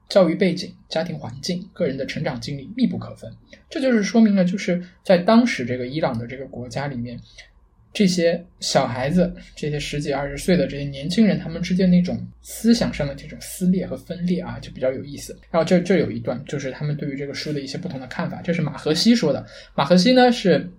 [0.08, 3.30] 教育背景、家庭环境、个人的成长经历密不可分。
[3.70, 7.20] 这就是说明了，就是在当时这个伊朗的这个国家里面，
[7.92, 15.38] 这些小孩子、这些十几二十岁的这些年轻人，他们之间那种思想上的这种撕裂和分裂啊，就比较有意思。
[15.52, 18.42] 然后这这有一段，就是他们对于这个书的一些不同的看法。
[18.42, 19.46] 这是马荷西说的。
[19.76, 20.72] 马荷西呢是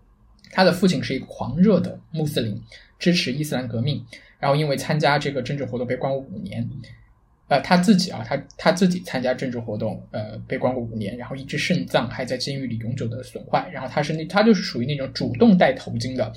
[0.50, 2.60] 他的父亲是一个狂热的穆斯林，
[2.98, 4.04] 支持伊斯兰革命，
[4.38, 6.68] 然后因为参加这个政治活动被关过五年。
[7.48, 13.68] 呃，他自己啊，他他自己参加政治活动，呃，被关过五年，然后一只肾脏还在监狱里永久的损坏。
[13.72, 16.32] 然后他是那他就是属于那种主动戴头巾的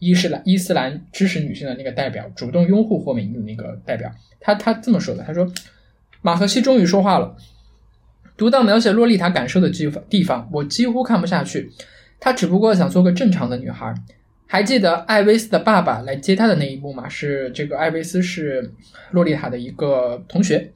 [0.00, 4.12] 伊斯兰伊斯兰支持女性的那个代表，主动拥护霍梅尼的那个代表。
[4.38, 5.50] 他他这么说的，他说
[6.20, 7.34] 马荷西终于说话了。
[8.36, 11.72] 读到描写洛丽塔感受的地方地方，我几乎看不下去。
[12.20, 13.92] 她只不过想做个正常的女孩。
[14.46, 17.08] 还记得艾维斯的爸爸来接她的那一幕吗？
[17.08, 18.72] 是这个艾维斯是
[19.12, 20.70] 洛丽塔的一个同学。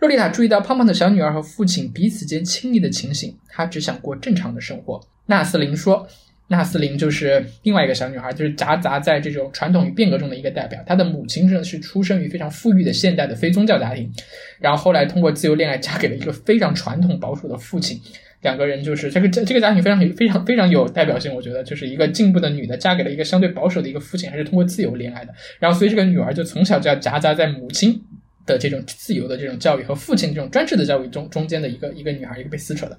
[0.00, 5.00] 洛丽塔注意到胖胖的小女儿和父亲彼此间亲昵的情形，她只想过正常的生活。
[5.26, 6.04] 纳斯林说
[6.48, 10.82] ：“纳斯林就是另外一个小女孩，就是夹杂在这种传统与变革中的一个代表。
[10.84, 14.10] 她的母亲呢是出生于非常富裕的现代的非宗教家庭，
[14.58, 18.00] 然后后来通过自由恋爱嫁给了一个非常传统保守的父亲。
[18.42, 25.32] 两个人就是这个这这个家庭非常非常非常有代表性，我觉得就是一个进步的女的嫁给了一个相对保守的一个父亲，还是通过自由恋爱的。
[25.58, 27.98] 然后所以这个女儿就从小就要夹杂在母亲
[28.44, 32.98] 的这种自由的这种教育和父亲这种专制的教育中中间的一个一个女孩，一个被撕扯的。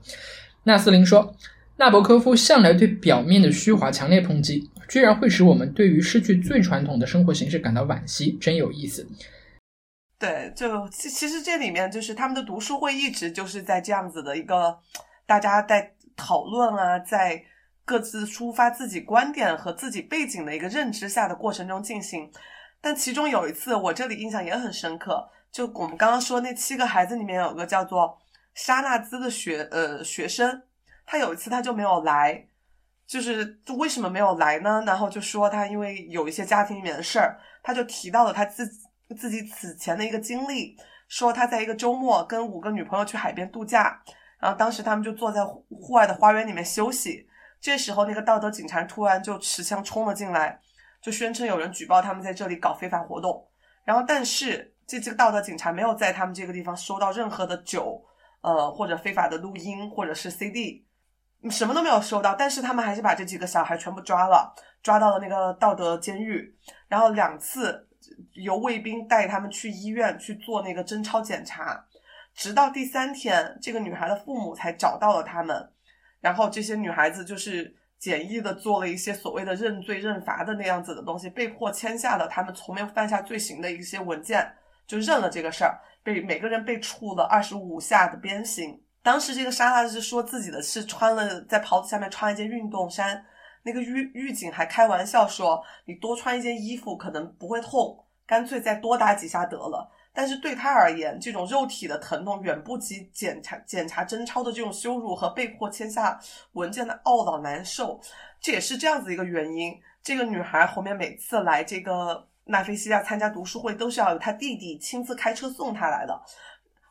[0.63, 1.35] 纳斯林说，
[1.75, 9.05] 纳博科夫向来对表面的虚华强烈抨击，居然会使我们对于失去最传统的生活形式感到惋惜，真有意思。
[10.17, 14.77] 对，就其其实这里面就是他们的读书会一直就是在这样子的一个
[15.25, 17.43] 大家在讨论啊，在
[17.85, 22.31] 各自抒发自己观点和自己背景的一个认知下的过程中进行。
[22.79, 28.17] 但其中有一次，我这里印象也很深刻，就我们刚刚说那七个孩子里面有个叫做
[28.53, 30.63] 沙纳兹的学呃学生，
[31.05, 32.45] 他有一次他就没有来，
[33.07, 34.83] 就是为什么没有来呢？
[34.85, 38.69] 然后就说他因为有一些家庭里面的事儿，他就提到了他自
[39.17, 44.03] 自己此前的一个经历，说他在一个周末跟五个女朋友去海边度假，
[44.43, 47.25] 然后当时他们就坐在户外的花园里面休息，
[47.61, 50.59] 这时候那个道德警察突然就持枪冲了进来，
[51.01, 53.47] 就宣称有人举报他们在这里搞非法活动，
[53.85, 58.03] 然后但是这这个道德警察没有在他们这个地方收到任何的酒，
[58.41, 60.85] 呃或者非法的录音或者是 CD，
[61.49, 66.53] 什么都没有收到，但是他们还是把这几个小孩全部抓了，抓到了那个道德监狱，
[66.89, 67.87] 然后两次
[68.33, 71.81] 由卫兵带他们去医院去做那个贞操检查，
[72.35, 75.71] 直到第三天，这个女孩的父母才找到了他们，
[76.19, 84.51] 然后这些女孩子就是简易的做了一些所谓的认罪认罚的那样子的东西，被迫签下了他们从没犯下罪行的一些文件，
[84.87, 88.81] 就认了这个事儿，被每个人被处了二十五下的鞭刑。
[89.01, 93.25] 当时这个沙拉是说自己的是穿了在袍子下面穿了一件运动衫，
[93.63, 99.91] 那个狱狱警还开玩笑说你多穿一件衣服可能不会痛，干脆再多打几下得了。
[100.13, 106.19] 但是对他而言，这种肉体的疼痛远不及检查检查贞操的这种羞辱和被迫签下
[106.51, 107.99] 文件的懊恼难受。
[108.39, 109.73] 这也是这样子一个原因。
[110.03, 116.21] 这个女孩后面每次来这个纳菲西亚参加读书会，都是要有她弟弟亲自开车送她来的。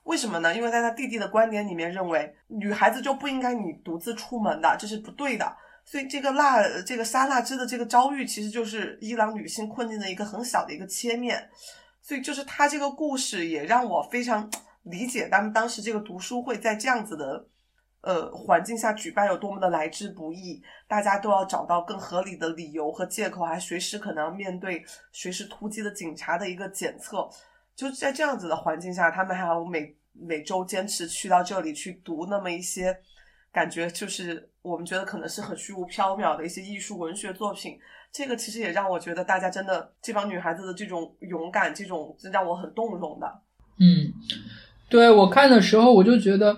[0.04, 0.52] 为什么呢？
[0.56, 5.56] 因为在他弟弟的观点里面，认为女孩子就不应该你独自出门的，这是不对的。
[5.84, 11.48] 所以这个蜡，这个沙纳兹的这个遭遇，其实就是伊朗女性困境的一个很小的一个切面。
[12.02, 14.50] 所以就是他这个故事也让我非常
[14.82, 17.46] 理解他们当时这个读书会在这样子的
[18.00, 27.28] 呃环境下举办有多么的来之不易，大家都要找到更合理的理由和借口，还随时可能要面对随时突击的警察的一个检测。
[27.76, 32.98] 就在这样子的环境下，他们还要每每周坚持去到这里去读那么一些，
[33.52, 37.78] 感觉就是我们觉得可能是很虚无缥缈的一些艺术文学作品。
[38.12, 43.26] 这个其实也让我觉得大家真的这帮女孩子的这种勇敢，这种让我很动容的。
[43.78, 44.12] 嗯，
[44.90, 46.54] 对我看的时候，我就觉得，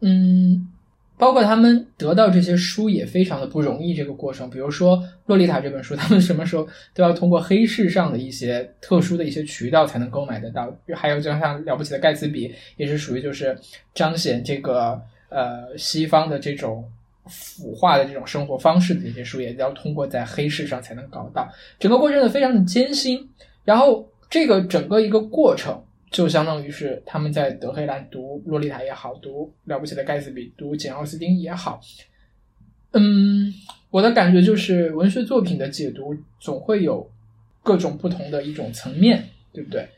[0.00, 0.68] 嗯，
[1.16, 10.70] 包括他们得到这些书也非常的不容易，这个过程，比如说《洛丽塔》这本书，他们什么时候都要通过黑市上的一些特殊的一些渠道才能购买得到。
[10.94, 13.58] 还有就像《了不起的盖茨比》，也是属于就是
[13.94, 15.00] 彰显这个
[15.30, 16.84] 呃西方的这种
[17.30, 21.48] 腐化的这种生活方式的这些书，也要通过在黑市上才能搞到。
[21.78, 23.28] 整个过程呢非常的艰辛，
[23.64, 25.82] 然后这个整个一个过程。
[26.10, 31.80] 就相当于是他们在德黑兰读《洛丽塔》也好，读《了不起的盖茨比》、读《简·奥斯汀》也好，
[32.90, 33.54] 嗯，
[33.90, 37.08] 我的感觉就是文学作品的解读总会有
[37.62, 39.88] 各种不同的一种层面，对不对？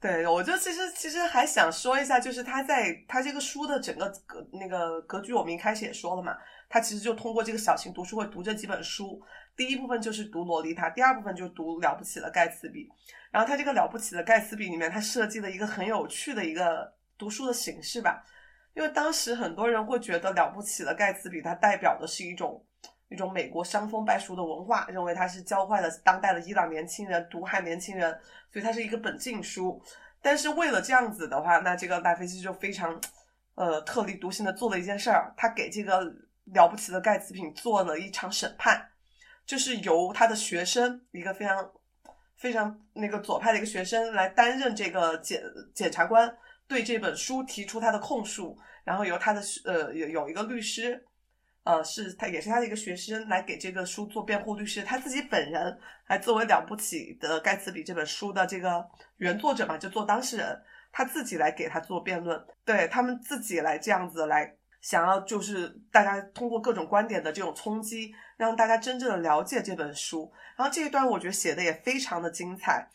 [0.00, 6.34] 对，我就其实其实还想说一下，就是他在他这个书的整个格那个格局，我们一开始也说了嘛，
[6.70, 9.20] 他其实就通过这个小型读书会读这几本书，
[9.54, 12.84] 第一部分就是读《洛丽塔》，第二部分就读《了不起的盖茨比》。
[13.30, 18.24] 然后他这个了不起的盖茨比里面，他设计了一个很有趣的一个读书的形式吧。
[18.72, 22.64] 因为当时很多人会觉得了不起的盖茨比，它代表的是一种
[23.10, 28.10] 一种美国伤风败俗的文化，认为它是教坏了当代的伊朗年轻人，毒害年轻人，
[28.50, 29.78] 所以它是一个本禁书。
[30.22, 32.98] 但是为了这样子的话，那这个奈飞西就非常
[33.56, 36.00] 呃特立独行的做了一件事儿，他给这个
[36.54, 38.88] 了不起的盖茨比做了一场审判，
[39.44, 41.70] 就是由他的学生一个非常。
[42.36, 45.42] 非常那个左派的一个学生来担任这个检
[45.74, 46.34] 检察官，
[46.66, 51.06] 对这本书提出他的控诉，然后由他的呃有有一个律师，
[51.64, 58.84] 呃是他也是他的一个学生来给这个书做辩护律师，他自己本人还作为了不起的盖茨比这本书的这个
[59.18, 64.56] 原作者嘛，就做当事人，他自己来给他做辩论，对他们自己来这样子来。
[64.80, 70.32] 想要就是大家通过各种观点的这种冲击，让大家真正的了解这本书。
[70.56, 72.88] 然后这一段我觉得写的也非常的精彩。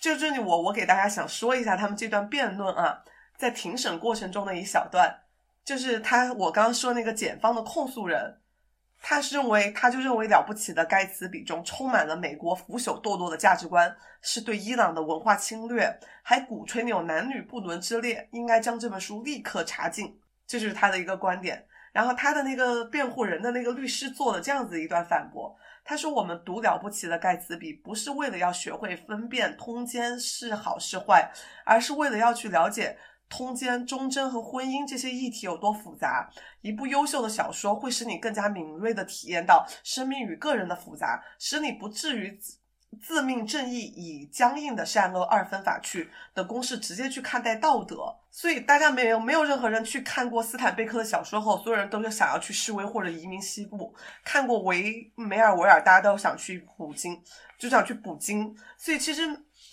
[0.00, 3.04] 就这里我我给大家想说一下他们这段辩论啊，
[3.38, 5.16] 在庭审过程中的一小段，
[5.64, 8.40] 就是他我刚刚说那个检方的控诉人，
[9.00, 20.18] 他是认为他就认为了不起的盖茨比中充满了美国腐朽堕落的价值观，是对伊朗的文化侵略，还鼓吹那种男女不伦之恋，应该将这本书立刻查禁。
[20.46, 31.30] 这就是他的一个观点，然后他的那个辩护人的那个律师做了这样子一段反驳，他说：“我们读了不起的盖茨比，不是为了要学会分辨通奸是好是坏，
[31.64, 32.98] 而是为了要去了解
[33.30, 36.28] 通奸、忠贞和婚姻这些议题有多复杂。
[36.60, 42.38] 一部优秀的小说会使你更加敏锐地体验到生命与个人的复杂，使你不至于。”
[43.00, 53.94] 自命正义，以僵硬的善恶二分法去的公式直接去看待道德，所以大家没有没有任何人去看过斯坦贝克的小说后，所有人都是想要去示威或者移民西部。
[54.24, 57.22] 看过维梅尔维尔，大家都想去捕鲸，
[57.56, 58.52] 就想去捕鲸。
[58.76, 59.22] 所以其实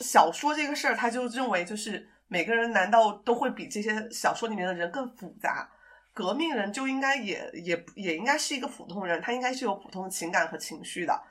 [0.01, 5.69] 小说这个事儿，他就认为就是每个人难道都会比这些小说里面的人更复杂？
[6.13, 11.21] 革命人就应该也也也应该是一个普通人，他应该是有普通的情感和情绪的。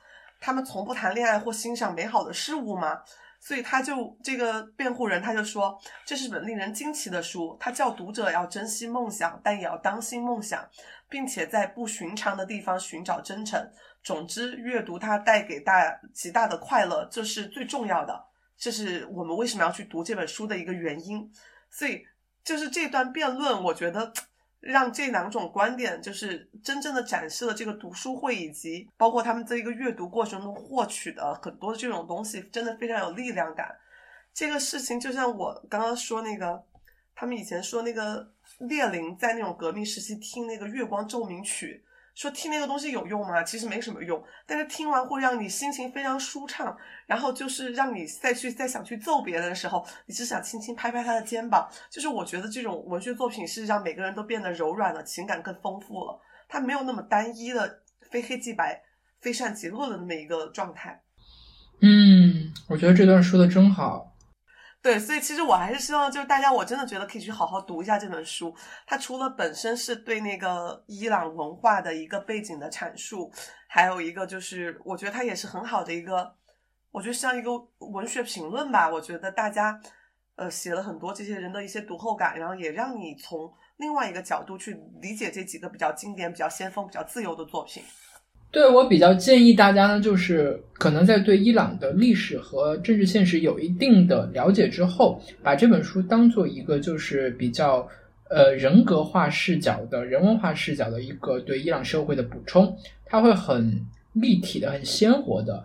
[0.40, 3.02] 他们从不谈恋爱或欣赏美好的事物吗？
[3.38, 10.66] 所以他就这个辩护人他就说，这是本令人惊奇的书，他叫读者要珍惜梦想，但也要当心梦想，
[11.08, 13.70] 并且在不寻常的地方寻找真诚。
[14.02, 18.24] 总之，阅读它带给大极大的快乐，这是最重要的，
[18.56, 21.30] 这是我们为什么要去读这本书的一个原因。
[21.70, 22.06] 所以，
[22.44, 24.12] 就是这段辩论，我觉得。
[24.58, 33.76] 让这两种观点就是真正的展示了这个读书会以及包括他们在一个阅读过程中获取的很多这种东西，真的非常有力量感。
[34.34, 36.60] 这个事情就像我刚刚说那个，
[37.14, 38.28] 他们以前说那个
[38.58, 41.84] 列宁在那种革命时期听那个月光奏鸣曲。
[42.16, 43.44] 说听那个东西有用吗？
[43.44, 46.74] 其实没什么用，但是听完会让你心情非常舒畅，
[47.06, 51.68] 然后就是让你再去再想去揍别人的时候，你只想轻轻拍拍他的肩膀。
[51.90, 56.18] 就是我觉得这种文学作品是让每个人都变得柔软了，情感更丰富了，
[56.48, 58.82] 它没有那么单一的非黑即白、
[59.20, 61.02] 非善即恶的那么一个状态。
[61.82, 64.15] 嗯，我觉得这段说的真好。
[64.86, 68.54] 对，所以其实我还是希望，就是大家，我真的觉得可以去好好读一下这本书。
[68.86, 73.28] 它除了本身是对那个伊朗文化的一个背景的阐述，
[73.66, 76.32] 还有一个就是，我觉得它也是很好的一个，
[76.92, 78.88] 我觉得像一个文学评论吧。
[78.88, 79.76] 我觉得大家，
[80.36, 87.82] 呃，写了很多这些人的一些读后感，然后也让你从另外一个角度去理解这几个比较经典、比较先锋、比较自由的作品。
[88.50, 97.86] 对我比较建议大家呢，就是可能在对伊朗的历史和政治现实有一定的了解之后，把这本书当做一个就是比较
[98.30, 102.74] 呃人格化视角的人文化视角的一个对伊朗社会的补充，
[103.04, 105.62] 它会很立体的、很鲜活的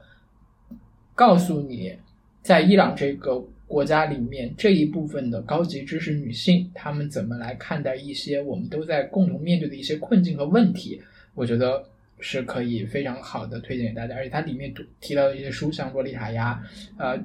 [1.16, 1.94] 告诉你，
[2.42, 11.02] 在伊朗这个国家里面这一部分的高级知识女性，她们怎么来看待一些我们都在共同面对的一些困境和问题？
[11.34, 11.82] 我觉得
[12.22, 14.16] 是可以非常好的推荐给大家。
[14.16, 16.62] 而且它里面读提到的一些书，像《洛丽塔》呀、
[16.98, 17.18] 呃，《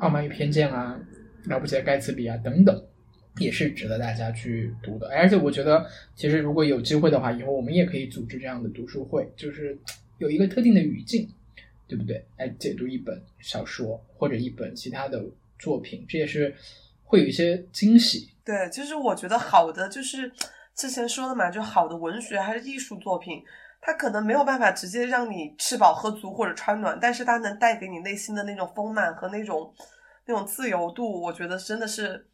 [0.00, 1.00] 傲慢与偏见》啊、
[1.48, 2.84] 《了不起的盖茨比》啊等等。
[3.38, 9.78] 也是值得大家去读的，而且我觉得，其实如果有机会的话，以后我们也可以组织这样的读书会，就是
[10.16, 11.28] 有一个特定的语境，
[11.86, 12.24] 对不对？
[12.38, 15.22] 来解读一本小说或者一本其他的
[15.58, 16.54] 作品，这也是
[17.04, 18.30] 会有一些惊喜。
[18.42, 20.32] 对，就是我觉得好的，就是
[20.74, 23.42] 之前说的嘛，就好的文学还是艺术作品，
[23.80, 29.72] 它可能没有办法直接让你吃饱喝足或者穿暖，但是它能带给你内心的那种丰满和那种
[30.24, 32.26] 那种自由度，我觉得真的是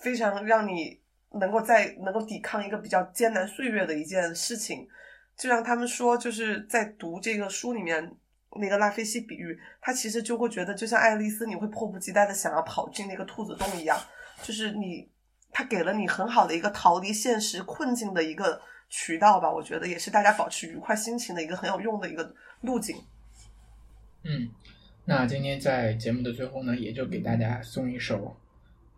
[0.00, 1.00] 非常让你
[1.32, 4.86] 能够在能够抵抗一个比较艰难岁月的一件事情。
[5.36, 8.14] 就像他们说，就是在读这个书里面
[8.60, 13.98] 那个拉菲西比喻，他其实就会觉得，就像爱丽丝，你会迫不及待的想要跑进那个兔子洞一样，
[14.42, 15.10] 就是你，
[15.54, 18.60] 他给了你很好的一个逃离现实困境的一个
[18.90, 19.50] 渠道吧。
[19.50, 22.96] 我觉得也是大家保持愉快心情的一个很有用的一个路径。
[24.24, 24.50] 嗯，
[25.04, 28.36] 那今天在节目的最后呢，也就给大家送一首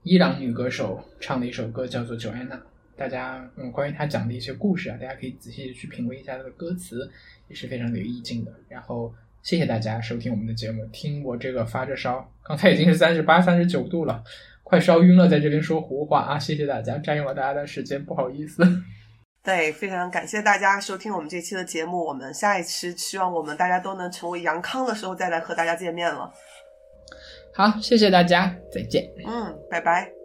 [0.03, 2.57] 伊朗女歌手唱的一首歌，叫做《九安娜》。
[2.97, 7.11] 大家嗯，关于她讲的一些故事啊，大家可以仔细的去品味一下她的歌词，
[7.49, 8.51] 也是非常有意境的。
[8.71, 9.13] 然后
[9.43, 14.25] 谢谢大家收听我们的节目，听我这个发着烧，刚才已经是三十八、三十九度了，
[14.69, 16.37] 快烧晕了，在这边说胡话啊！
[16.37, 18.65] 谢谢大家，占用了大家的时间，不好意思。
[19.41, 22.05] 对，非常感谢大家收听我们这期的节目。
[22.05, 26.29] 我们下一期希望我们大家都能成为阳康的时候再来和大家见面了。
[27.55, 29.05] 好，谢谢大家，再见。
[29.25, 30.16] 嗯，拜拜。